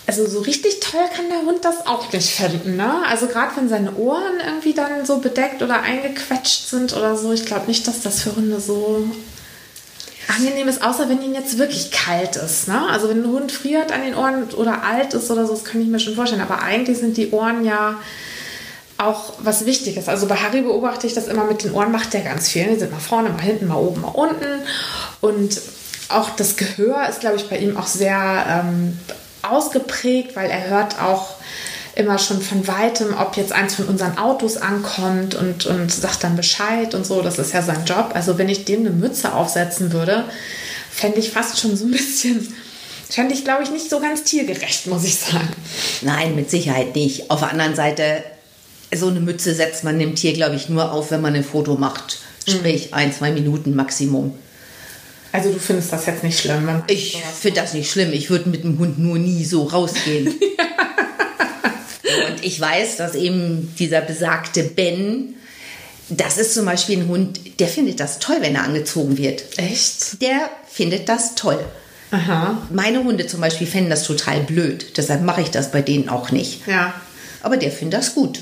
also 0.06 0.26
so 0.26 0.40
richtig 0.40 0.80
toll 0.80 1.04
kann 1.14 1.28
der 1.30 1.42
Hund 1.42 1.64
das 1.64 1.86
auch 1.86 2.12
nicht 2.12 2.30
finden, 2.30 2.76
ne? 2.76 3.02
Also 3.08 3.26
gerade 3.26 3.56
wenn 3.56 3.68
seine 3.68 3.94
Ohren 3.96 4.34
irgendwie 4.46 4.74
dann 4.74 5.06
so 5.06 5.18
bedeckt 5.18 5.62
oder 5.62 5.80
eingequetscht 5.80 6.68
sind 6.68 6.94
oder 6.94 7.16
so, 7.16 7.32
ich 7.32 7.46
glaube 7.46 7.66
nicht, 7.68 7.86
dass 7.88 8.02
das 8.02 8.22
für 8.22 8.36
Hunde 8.36 8.60
so 8.60 9.08
angenehm 10.28 10.68
ist, 10.68 10.82
außer 10.82 11.08
wenn 11.08 11.22
ihnen 11.22 11.34
jetzt 11.34 11.58
wirklich 11.58 11.90
kalt 11.90 12.36
ist, 12.36 12.68
ne? 12.68 12.86
Also 12.90 13.08
wenn 13.08 13.22
ein 13.22 13.30
Hund 13.30 13.50
friert 13.50 13.92
an 13.92 14.02
den 14.02 14.14
Ohren 14.14 14.50
oder 14.54 14.84
alt 14.84 15.14
ist 15.14 15.30
oder 15.30 15.46
so, 15.46 15.54
das 15.54 15.64
kann 15.64 15.80
ich 15.80 15.88
mir 15.88 16.00
schon 16.00 16.14
vorstellen. 16.14 16.42
Aber 16.42 16.62
eigentlich 16.62 16.98
sind 16.98 17.16
die 17.16 17.30
Ohren 17.30 17.64
ja 17.64 17.98
auch 18.98 19.34
was 19.38 19.64
Wichtiges. 19.64 20.08
Also 20.08 20.26
bei 20.26 20.36
Harry 20.36 20.60
beobachte 20.62 21.06
ich 21.06 21.14
das 21.14 21.28
immer 21.28 21.44
mit 21.44 21.64
den 21.64 21.72
Ohren, 21.72 21.92
macht 21.92 22.12
der 22.12 22.20
ganz 22.20 22.48
viel. 22.48 22.66
Die 22.66 22.78
sind 22.78 22.92
mal 22.92 23.00
vorne, 23.00 23.30
mal 23.30 23.40
hinten, 23.40 23.68
mal 23.68 23.76
oben, 23.76 24.02
mal 24.02 24.08
unten. 24.08 24.62
Und 25.20 25.60
auch 26.08 26.30
das 26.30 26.56
Gehör 26.56 27.08
ist, 27.08 27.20
glaube 27.20 27.36
ich, 27.36 27.48
bei 27.48 27.58
ihm 27.58 27.76
auch 27.76 27.86
sehr 27.86 28.44
ähm, 28.48 28.98
ausgeprägt, 29.50 30.36
weil 30.36 30.50
er 30.50 30.68
hört 30.68 31.00
auch 31.00 31.36
immer 31.96 32.18
schon 32.18 32.40
von 32.40 32.66
weitem, 32.66 33.14
ob 33.16 33.36
jetzt 33.36 33.52
eins 33.52 33.76
von 33.76 33.86
unseren 33.86 34.18
Autos 34.18 34.56
ankommt 34.56 35.34
und, 35.34 35.66
und 35.66 35.92
sagt 35.92 36.24
dann 36.24 36.36
Bescheid 36.36 36.94
und 36.94 37.06
so. 37.06 37.22
Das 37.22 37.38
ist 37.38 37.52
ja 37.52 37.62
sein 37.62 37.84
Job. 37.84 38.10
Also 38.14 38.36
wenn 38.38 38.48
ich 38.48 38.64
dem 38.64 38.80
eine 38.80 38.90
Mütze 38.90 39.32
aufsetzen 39.32 39.92
würde, 39.92 40.24
fände 40.90 41.18
ich 41.18 41.30
fast 41.30 41.58
schon 41.58 41.76
so 41.76 41.84
ein 41.84 41.92
bisschen, 41.92 42.54
fände 43.08 43.34
ich, 43.34 43.44
glaube 43.44 43.62
ich, 43.62 43.70
nicht 43.70 43.88
so 43.90 44.00
ganz 44.00 44.24
tiergerecht, 44.24 44.86
muss 44.86 45.04
ich 45.04 45.16
sagen. 45.16 45.48
Nein, 46.02 46.34
mit 46.34 46.50
Sicherheit 46.50 46.94
nicht. 46.94 47.30
Auf 47.30 47.40
der 47.40 47.50
anderen 47.50 47.76
Seite, 47.76 48.24
so 48.94 49.08
eine 49.08 49.20
Mütze 49.20 49.54
setzt 49.54 49.84
man 49.84 49.98
dem 49.98 50.14
Tier, 50.16 50.32
glaube 50.32 50.56
ich, 50.56 50.68
nur 50.68 50.92
auf, 50.92 51.10
wenn 51.10 51.20
man 51.20 51.34
ein 51.34 51.44
Foto 51.44 51.76
macht. 51.76 52.18
Sprich, 52.48 52.92
ein, 52.92 53.12
zwei 53.12 53.30
Minuten 53.30 53.74
Maximum. 53.74 54.36
Also 55.34 55.52
du 55.52 55.58
findest 55.58 55.92
das 55.92 56.06
jetzt 56.06 56.22
nicht 56.22 56.38
schlimm? 56.38 56.84
Ich 56.86 57.20
finde 57.40 57.60
das 57.60 57.74
nicht 57.74 57.90
schlimm. 57.90 58.12
Ich 58.12 58.30
würde 58.30 58.48
mit 58.48 58.62
dem 58.62 58.78
Hund 58.78 59.00
nur 59.00 59.18
nie 59.18 59.44
so 59.44 59.64
rausgehen. 59.64 60.28
Und 62.28 62.44
ich 62.44 62.60
weiß, 62.60 62.98
dass 62.98 63.16
eben 63.16 63.74
dieser 63.76 64.00
besagte 64.00 64.62
Ben 64.62 65.34
Das 66.08 66.38
ist 66.38 66.54
zum 66.54 66.66
Beispiel 66.66 67.00
ein 67.00 67.08
Hund, 67.08 67.40
der 67.58 67.66
findet 67.66 67.98
das 67.98 68.20
toll, 68.20 68.36
wenn 68.42 68.54
er 68.54 68.62
angezogen 68.62 69.18
wird. 69.18 69.58
Echt? 69.58 70.22
Der 70.22 70.50
findet 70.70 71.08
das 71.08 71.34
toll. 71.34 71.58
Aha. 72.12 72.62
Meine 72.70 73.02
Hunde 73.02 73.26
zum 73.26 73.40
Beispiel 73.40 73.66
fänden 73.66 73.90
das 73.90 74.04
total 74.04 74.38
blöd. 74.38 74.96
Deshalb 74.96 75.22
mache 75.22 75.40
ich 75.40 75.50
das 75.50 75.72
bei 75.72 75.82
denen 75.82 76.08
auch 76.08 76.30
nicht. 76.30 76.64
Ja. 76.68 76.94
Aber 77.42 77.56
der 77.56 77.72
findet 77.72 77.98
das 77.98 78.14
gut. 78.14 78.38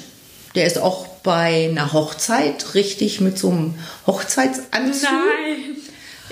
Der 0.55 0.67
ist 0.67 0.77
auch 0.77 1.07
bei 1.23 1.71
einer 1.71 1.95
Hochzeit 1.95 2.75
richtig 2.75 3.23
mit 3.23 3.39
so 3.39 3.49
einem 3.49 3.77
Hochzeitsanzug. 4.07 5.05
Nein. 5.05 5.82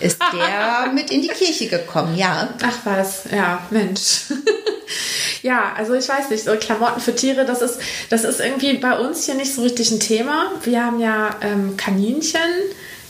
Ist 0.01 0.19
der 0.33 0.93
mit 0.95 1.11
in 1.11 1.23
die 1.23 1.29
Kirche 1.29 1.69
gekommen, 1.69 2.17
ja. 2.17 2.49
Ach 2.63 2.79
was, 2.85 3.25
ja, 3.31 3.63
Mensch. 3.71 4.23
ja, 5.43 5.73
also 5.77 5.95
ich 5.95 6.09
weiß 6.09 6.31
nicht, 6.31 6.45
so 6.45 6.53
Klamotten 6.57 7.01
für 7.01 7.15
Tiere, 7.15 7.45
das 7.45 7.63
ist, 7.63 7.79
das 8.09 8.25
ist 8.25 8.41
irgendwie 8.41 8.75
bei 8.79 8.99
uns 8.99 9.25
hier 9.25 9.35
nicht 9.35 9.55
so 9.55 9.63
richtig 9.63 9.91
ein 9.91 10.01
Thema. 10.01 10.53
Wir 10.65 10.85
haben 10.85 11.01
ja 11.01 11.37
ähm, 11.43 11.77
Kaninchen, 11.77 12.41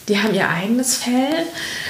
die 0.09 0.19
haben 0.19 0.35
ihr 0.35 0.49
eigenes 0.49 0.97
Fell. 0.97 1.47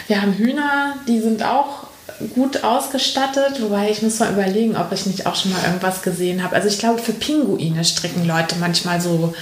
Wir 0.07 0.23
haben 0.23 0.35
Hühner, 0.35 0.97
die 1.09 1.21
sind 1.21 1.43
auch 1.43 1.87
gut 2.35 2.65
ausgestattet, 2.65 3.63
wobei 3.63 3.91
ich 3.91 4.03
muss 4.03 4.19
mal 4.19 4.33
überlegen, 4.33 4.77
ob 4.77 4.93
ich 4.93 5.07
nicht 5.07 5.27
auch 5.27 5.37
schon 5.37 5.53
mal 5.53 5.63
irgendwas 5.65 6.03
gesehen 6.03 6.43
habe. 6.43 6.55
Also 6.55 6.69
ich 6.69 6.79
glaube, 6.79 7.01
für 7.01 7.13
Pinguine 7.13 7.85
stricken 7.85 8.27
Leute 8.27 8.57
manchmal 8.61 9.01
so 9.01 9.35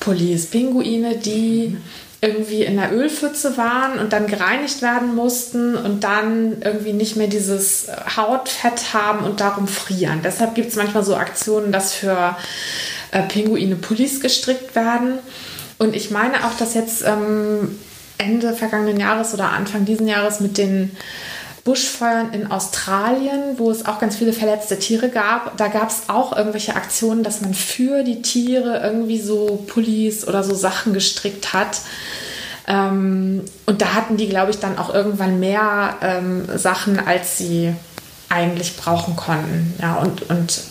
Pullis. 0.00 0.46
Pinguine, 0.46 1.16
die 1.16 1.76
irgendwie 2.22 2.62
in 2.62 2.76
der 2.76 2.92
Ölpfütze 2.92 3.56
waren 3.56 3.98
und 3.98 4.12
dann 4.12 4.28
gereinigt 4.28 4.80
werden 4.80 5.14
mussten 5.14 5.74
und 5.74 6.04
dann 6.04 6.62
irgendwie 6.62 6.92
nicht 6.92 7.16
mehr 7.16 7.26
dieses 7.26 7.88
Hautfett 8.16 8.94
haben 8.94 9.24
und 9.24 9.40
darum 9.40 9.66
frieren. 9.66 10.20
Deshalb 10.22 10.54
gibt 10.54 10.68
es 10.68 10.76
manchmal 10.76 11.02
so 11.02 11.16
Aktionen, 11.16 11.72
dass 11.72 11.94
für 11.94 12.36
äh, 13.10 13.22
Pinguine 13.22 13.74
Pullis 13.74 14.20
gestrickt 14.20 14.76
werden. 14.76 15.18
Und 15.78 15.96
ich 15.96 16.12
meine 16.12 16.44
auch, 16.44 16.56
dass 16.56 16.74
jetzt 16.74 17.02
ähm, 17.04 17.76
Ende 18.18 18.54
vergangenen 18.54 19.00
Jahres 19.00 19.34
oder 19.34 19.50
Anfang 19.50 19.84
diesen 19.84 20.06
Jahres 20.06 20.38
mit 20.38 20.58
den 20.58 20.96
Buschfeuern 21.64 22.32
in 22.32 22.50
Australien, 22.50 23.56
wo 23.56 23.70
es 23.70 23.86
auch 23.86 24.00
ganz 24.00 24.16
viele 24.16 24.32
verletzte 24.32 24.78
Tiere 24.78 25.08
gab. 25.08 25.56
Da 25.56 25.68
gab 25.68 25.90
es 25.90 26.08
auch 26.08 26.36
irgendwelche 26.36 26.74
Aktionen, 26.74 27.22
dass 27.22 27.40
man 27.40 27.54
für 27.54 28.02
die 28.02 28.20
Tiere 28.20 28.80
irgendwie 28.82 29.20
so 29.20 29.62
Pullis 29.68 30.26
oder 30.26 30.42
so 30.42 30.54
Sachen 30.54 30.92
gestrickt 30.92 31.52
hat. 31.52 31.80
Ähm, 32.66 33.44
und 33.66 33.80
da 33.80 33.94
hatten 33.94 34.16
die, 34.16 34.28
glaube 34.28 34.50
ich, 34.50 34.58
dann 34.58 34.76
auch 34.76 34.92
irgendwann 34.92 35.38
mehr 35.38 35.96
ähm, 36.02 36.46
Sachen, 36.56 36.98
als 36.98 37.38
sie 37.38 37.72
eigentlich 38.28 38.76
brauchen 38.76 39.14
konnten. 39.14 39.74
Ja, 39.80 39.96
und, 39.96 40.28
und 40.30 40.62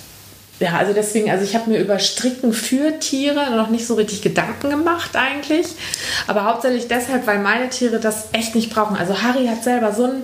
ja, 0.60 0.78
also 0.78 0.94
deswegen, 0.94 1.32
also 1.32 1.44
ich 1.44 1.56
habe 1.56 1.70
mir 1.70 1.80
über 1.80 2.00
Stricken 2.00 2.54
für 2.54 3.00
Tiere 3.00 3.56
noch 3.56 3.70
nicht 3.70 3.88
so 3.88 3.96
richtig 3.96 4.22
Gedanken 4.22 4.70
gemacht 4.70 5.16
eigentlich. 5.16 5.68
Aber 6.28 6.44
hauptsächlich 6.44 6.88
deshalb, 6.88 7.26
weil 7.28 7.40
meine 7.40 7.70
Tiere 7.70 8.00
das 8.00 8.26
echt 8.34 8.56
nicht 8.56 8.74
brauchen. 8.74 8.98
Also 8.98 9.22
Harry 9.22 9.48
hat 9.48 9.64
selber 9.64 9.94
so 9.94 10.06
ein 10.06 10.24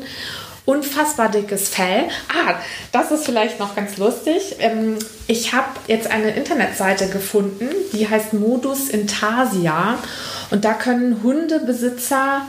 unfassbar 0.67 1.31
dickes 1.31 1.69
Fell. 1.69 2.09
Ah, 2.27 2.55
das 2.91 3.11
ist 3.11 3.25
vielleicht 3.25 3.57
noch 3.57 3.75
ganz 3.75 3.97
lustig. 3.97 4.57
Ähm, 4.59 4.97
ich 5.25 5.53
habe 5.53 5.69
jetzt 5.87 6.11
eine 6.11 6.31
Internetseite 6.31 7.07
gefunden, 7.07 7.69
die 7.93 8.07
heißt 8.07 8.33
Modus 8.33 8.89
Intasia. 8.89 9.97
Und 10.51 10.65
da 10.65 10.73
können 10.73 11.23
Hundebesitzer 11.23 12.41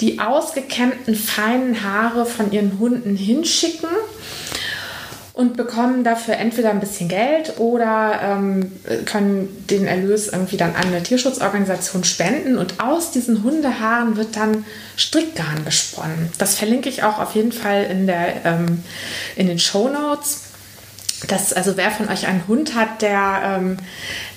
die 0.00 0.20
ausgekämmten 0.20 1.14
feinen 1.14 1.82
Haare 1.82 2.26
von 2.26 2.52
ihren 2.52 2.78
Hunden 2.78 3.16
hinschicken 3.16 3.88
und 5.34 5.56
bekommen 5.56 6.04
dafür 6.04 6.36
entweder 6.36 6.70
ein 6.70 6.78
bisschen 6.78 7.08
Geld 7.08 7.58
oder 7.58 8.20
ähm, 8.22 8.70
können 9.04 9.66
den 9.68 9.84
Erlös 9.84 10.28
irgendwie 10.28 10.56
dann 10.56 10.76
an 10.76 10.86
eine 10.86 11.02
Tierschutzorganisation 11.02 12.04
spenden. 12.04 12.56
Und 12.56 12.78
aus 12.78 13.10
diesen 13.10 13.42
Hundehaaren 13.42 14.16
wird 14.16 14.36
dann 14.36 14.64
Strickgarn 14.96 15.64
gesponnen. 15.64 16.30
Das 16.38 16.54
verlinke 16.54 16.88
ich 16.88 17.02
auch 17.02 17.18
auf 17.18 17.34
jeden 17.34 17.50
Fall 17.50 17.82
in, 17.82 18.06
der, 18.06 18.44
ähm, 18.44 18.84
in 19.34 19.48
den 19.48 19.58
Show 19.58 19.88
Notes. 19.88 20.42
Das, 21.26 21.52
also 21.52 21.76
wer 21.76 21.90
von 21.90 22.08
euch 22.08 22.28
einen 22.28 22.46
Hund 22.46 22.76
hat, 22.76 23.02
der, 23.02 23.58
ähm, 23.58 23.78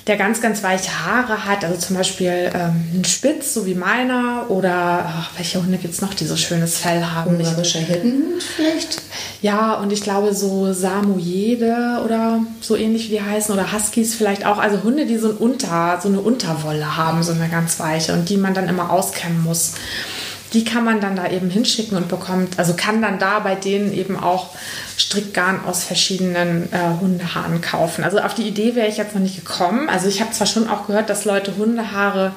der 0.08 0.16
ganz, 0.16 0.42
ganz 0.42 0.64
weiche 0.64 1.06
Haare 1.06 1.46
hat, 1.46 1.66
also 1.66 1.78
zum 1.78 1.98
Beispiel 1.98 2.50
ähm, 2.54 2.86
ein 2.94 3.06
Spitz, 3.06 3.54
so 3.54 3.66
wie 3.66 3.76
meiner, 3.76 4.46
oder 4.50 5.06
ach, 5.06 5.32
welche 5.36 5.62
Hunde 5.62 5.78
gibt 5.78 5.94
es 5.94 6.02
noch, 6.02 6.14
die 6.14 6.26
so 6.26 6.38
schönes 6.38 6.78
Fell 6.78 7.04
haben? 7.04 7.36
Ungarischer 7.36 7.80
Hirtenhund 7.80 8.42
vielleicht? 8.42 9.02
Ja, 9.42 9.74
und 9.74 9.92
ich 9.92 10.02
glaube 10.02 10.34
so 10.34 10.72
Samoyede 10.72 12.02
oder 12.06 12.40
so 12.62 12.78
ähnlich 12.78 13.06
wie 13.06 13.16
die 13.16 13.22
heißen, 13.22 13.54
oder 13.54 13.74
Huskies 13.74 14.16
vielleicht 14.16 14.46
auch. 14.46 14.60
Also 14.60 14.82
Hunde, 14.84 15.06
die 15.06 15.18
so, 15.18 15.32
ein 15.32 15.38
Unter, 15.38 16.00
so 16.02 16.08
eine 16.08 16.22
Unterwolle 16.22 16.96
haben, 16.96 17.22
so 17.22 17.34
eine 17.34 17.50
ganz 17.50 17.80
weiche 17.80 18.14
und 18.14 18.30
die 18.30 18.38
man 18.38 18.54
dann 18.54 18.70
immer 18.70 18.92
auskämmen 18.92 19.44
muss 19.44 19.74
die 20.54 20.64
kann 20.64 20.86
man 20.86 21.02
dann 21.02 21.16
da 21.16 21.30
eben 21.30 21.50
hinschicken 21.50 21.98
und 21.98 22.08
bekommt, 22.08 22.58
also 22.58 22.74
kann 22.74 23.02
dann 23.02 23.20
da 23.20 23.40
bei 23.40 23.56
denen 23.56 23.94
eben 23.94 24.18
auch 24.18 24.56
Strickgarn 24.98 25.66
aus 25.66 25.84
verschiedenen 25.84 26.72
äh, 26.72 27.00
Hundehaaren 27.02 27.62
kaufen. 27.62 28.04
Also 28.04 28.20
auf 28.20 28.34
die 28.34 28.48
Idee 28.48 28.76
wäre 28.76 28.88
ich 28.88 28.98
jetzt 28.98 29.14
noch 29.14 29.22
nicht 29.22 29.36
gekommen. 29.36 29.90
Also 29.90 30.08
ich 30.08 30.22
habe 30.22 30.32
zwar 30.32 30.48
schon 30.48 30.70
auch 30.70 30.88
gehört, 30.88 31.10
dass 31.10 31.26
Leute 31.26 31.58
Hundehaare 31.58 32.34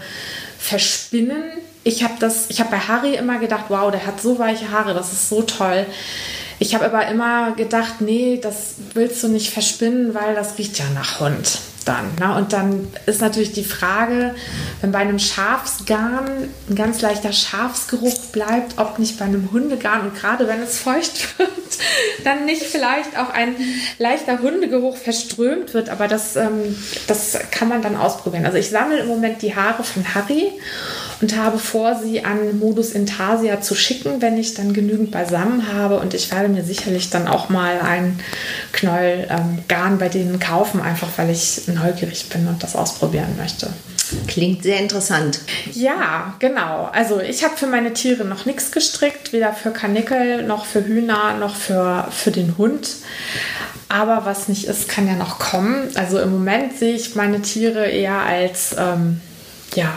verspinnen. 0.58 1.42
Ich 1.84 2.02
habe 2.02 2.14
das, 2.18 2.46
ich 2.50 2.60
habe 2.60 2.70
bei 2.70 2.78
Harry 2.78 3.14
immer 3.14 3.38
gedacht, 3.38 3.66
wow, 3.68 3.90
der 3.90 4.06
hat 4.06 4.20
so 4.20 4.38
weiche 4.38 4.70
Haare, 4.70 4.92
das 4.92 5.12
ist 5.12 5.28
so 5.28 5.42
toll. 5.42 5.86
Ich 6.58 6.74
habe 6.74 6.84
aber 6.84 7.06
immer 7.06 7.52
gedacht, 7.52 8.00
nee, 8.00 8.38
das 8.42 8.74
willst 8.92 9.22
du 9.22 9.28
nicht 9.28 9.50
verspinnen, 9.50 10.14
weil 10.14 10.34
das 10.34 10.58
riecht 10.58 10.78
ja 10.78 10.84
nach 10.94 11.20
Hund 11.20 11.58
dann. 11.90 12.14
Ne? 12.20 12.36
Und 12.36 12.52
dann 12.52 12.88
ist 13.06 13.20
natürlich 13.20 13.52
die 13.52 13.64
Frage, 13.64 14.34
wenn 14.80 14.92
bei 14.92 15.00
einem 15.00 15.18
Schafsgarn 15.18 16.48
ein 16.68 16.74
ganz 16.76 17.00
leichter 17.00 17.32
Schafsgeruch 17.32 18.26
bleibt, 18.26 18.78
ob 18.78 18.98
nicht 18.98 19.18
bei 19.18 19.24
einem 19.24 19.50
Hundegarn 19.50 20.02
und 20.02 20.14
gerade 20.14 20.46
wenn 20.46 20.62
es 20.62 20.78
feucht 20.78 21.38
wird, 21.38 21.50
dann 22.24 22.44
nicht 22.44 22.62
vielleicht 22.62 23.18
auch 23.18 23.30
ein 23.30 23.56
leichter 23.98 24.38
Hundegeruch 24.38 24.96
verströmt 24.96 25.74
wird. 25.74 25.88
Aber 25.88 26.06
das, 26.06 26.36
ähm, 26.36 26.76
das 27.08 27.38
kann 27.50 27.68
man 27.68 27.82
dann 27.82 27.96
ausprobieren. 27.96 28.46
Also 28.46 28.58
ich 28.58 28.70
sammle 28.70 29.00
im 29.00 29.08
Moment 29.08 29.42
die 29.42 29.56
Haare 29.56 29.82
von 29.82 30.14
Harry 30.14 30.52
und 31.20 31.36
habe 31.36 31.58
vor, 31.58 32.00
sie 32.02 32.24
an 32.24 32.58
Modus 32.58 32.92
Intasia 32.92 33.60
zu 33.60 33.74
schicken, 33.74 34.22
wenn 34.22 34.38
ich 34.38 34.54
dann 34.54 34.72
genügend 34.72 35.10
beisammen 35.10 35.72
habe. 35.72 35.98
Und 35.98 36.14
ich 36.14 36.30
werde 36.32 36.48
mir 36.48 36.64
sicherlich 36.64 37.10
dann 37.10 37.28
auch 37.28 37.48
mal 37.48 37.80
ein 37.80 38.18
Knäuel 38.72 39.26
ähm, 39.30 39.58
Garn 39.68 39.98
bei 39.98 40.08
denen 40.08 40.40
kaufen, 40.40 40.80
einfach 40.80 41.08
weil 41.16 41.30
ich 41.30 41.68
neugierig 41.68 42.28
bin 42.30 42.46
und 42.46 42.62
das 42.62 42.76
ausprobieren 42.76 43.36
möchte. 43.38 43.70
Klingt 44.26 44.62
sehr 44.62 44.80
interessant. 44.80 45.40
Ja, 45.72 46.34
genau. 46.40 46.88
Also 46.92 47.20
ich 47.20 47.44
habe 47.44 47.56
für 47.56 47.66
meine 47.66 47.92
Tiere 47.92 48.24
noch 48.24 48.44
nichts 48.44 48.72
gestrickt, 48.72 49.32
weder 49.32 49.52
für 49.52 49.70
Kanickel 49.70 50.42
noch 50.42 50.64
für 50.64 50.84
Hühner 50.84 51.34
noch 51.38 51.54
für, 51.54 52.08
für 52.10 52.30
den 52.30 52.58
Hund. 52.58 52.88
Aber 53.88 54.24
was 54.24 54.48
nicht 54.48 54.64
ist, 54.64 54.88
kann 54.88 55.06
ja 55.06 55.14
noch 55.14 55.38
kommen. 55.38 55.90
Also 55.94 56.18
im 56.20 56.32
Moment 56.32 56.78
sehe 56.78 56.94
ich 56.94 57.14
meine 57.14 57.42
Tiere 57.42 57.86
eher 57.86 58.20
als 58.20 58.74
ähm, 58.78 59.20
ja, 59.74 59.92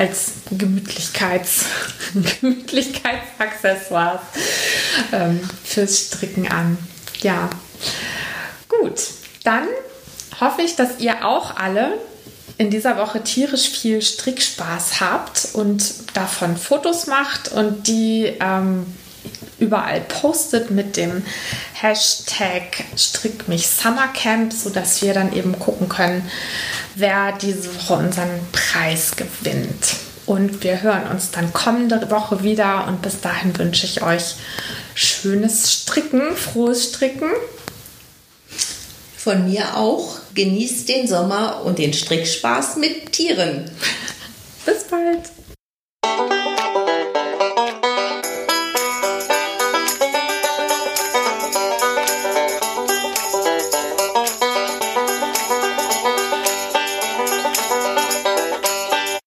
als 0.00 0.32
Gemütlichkeits, 0.50 1.66
Gemütlichkeitsaccessoires 2.40 4.22
ähm, 5.12 5.40
fürs 5.62 6.06
Stricken 6.06 6.50
an. 6.50 6.78
Ja, 7.20 7.50
gut. 8.66 8.98
Dann 9.44 9.68
hoffe 10.40 10.62
ich, 10.62 10.74
dass 10.74 11.00
ihr 11.00 11.26
auch 11.26 11.56
alle 11.56 11.98
in 12.56 12.70
dieser 12.70 12.96
Woche 12.96 13.22
tierisch 13.22 13.68
viel 13.68 14.00
Strickspaß 14.00 15.00
habt 15.00 15.48
und 15.52 15.84
davon 16.14 16.56
Fotos 16.56 17.06
macht 17.06 17.52
und 17.52 17.86
die 17.86 18.34
ähm, 18.40 18.86
überall 19.60 20.00
postet 20.00 20.70
mit 20.70 20.96
dem 20.96 21.22
Hashtag 21.74 22.84
Strick 22.96 23.48
mich 23.48 23.68
Summercamp, 23.68 24.52
sodass 24.52 25.02
wir 25.02 25.14
dann 25.14 25.32
eben 25.32 25.58
gucken 25.58 25.88
können, 25.88 26.28
wer 26.96 27.32
diese 27.32 27.74
Woche 27.74 27.94
unseren 27.94 28.40
Preis 28.52 29.12
gewinnt. 29.16 29.96
Und 30.26 30.62
wir 30.62 30.82
hören 30.82 31.08
uns 31.10 31.30
dann 31.30 31.52
kommende 31.52 32.10
Woche 32.10 32.42
wieder 32.42 32.86
und 32.86 33.02
bis 33.02 33.20
dahin 33.20 33.56
wünsche 33.58 33.86
ich 33.86 34.02
euch 34.02 34.36
schönes 34.94 35.72
Stricken, 35.72 36.36
frohes 36.36 36.90
Stricken. 36.90 37.30
Von 39.16 39.50
mir 39.50 39.76
auch. 39.76 40.18
Genießt 40.34 40.88
den 40.88 41.08
Sommer 41.08 41.62
und 41.64 41.78
den 41.78 41.92
Strickspaß 41.92 42.76
mit 42.76 43.12
Tieren. 43.12 43.70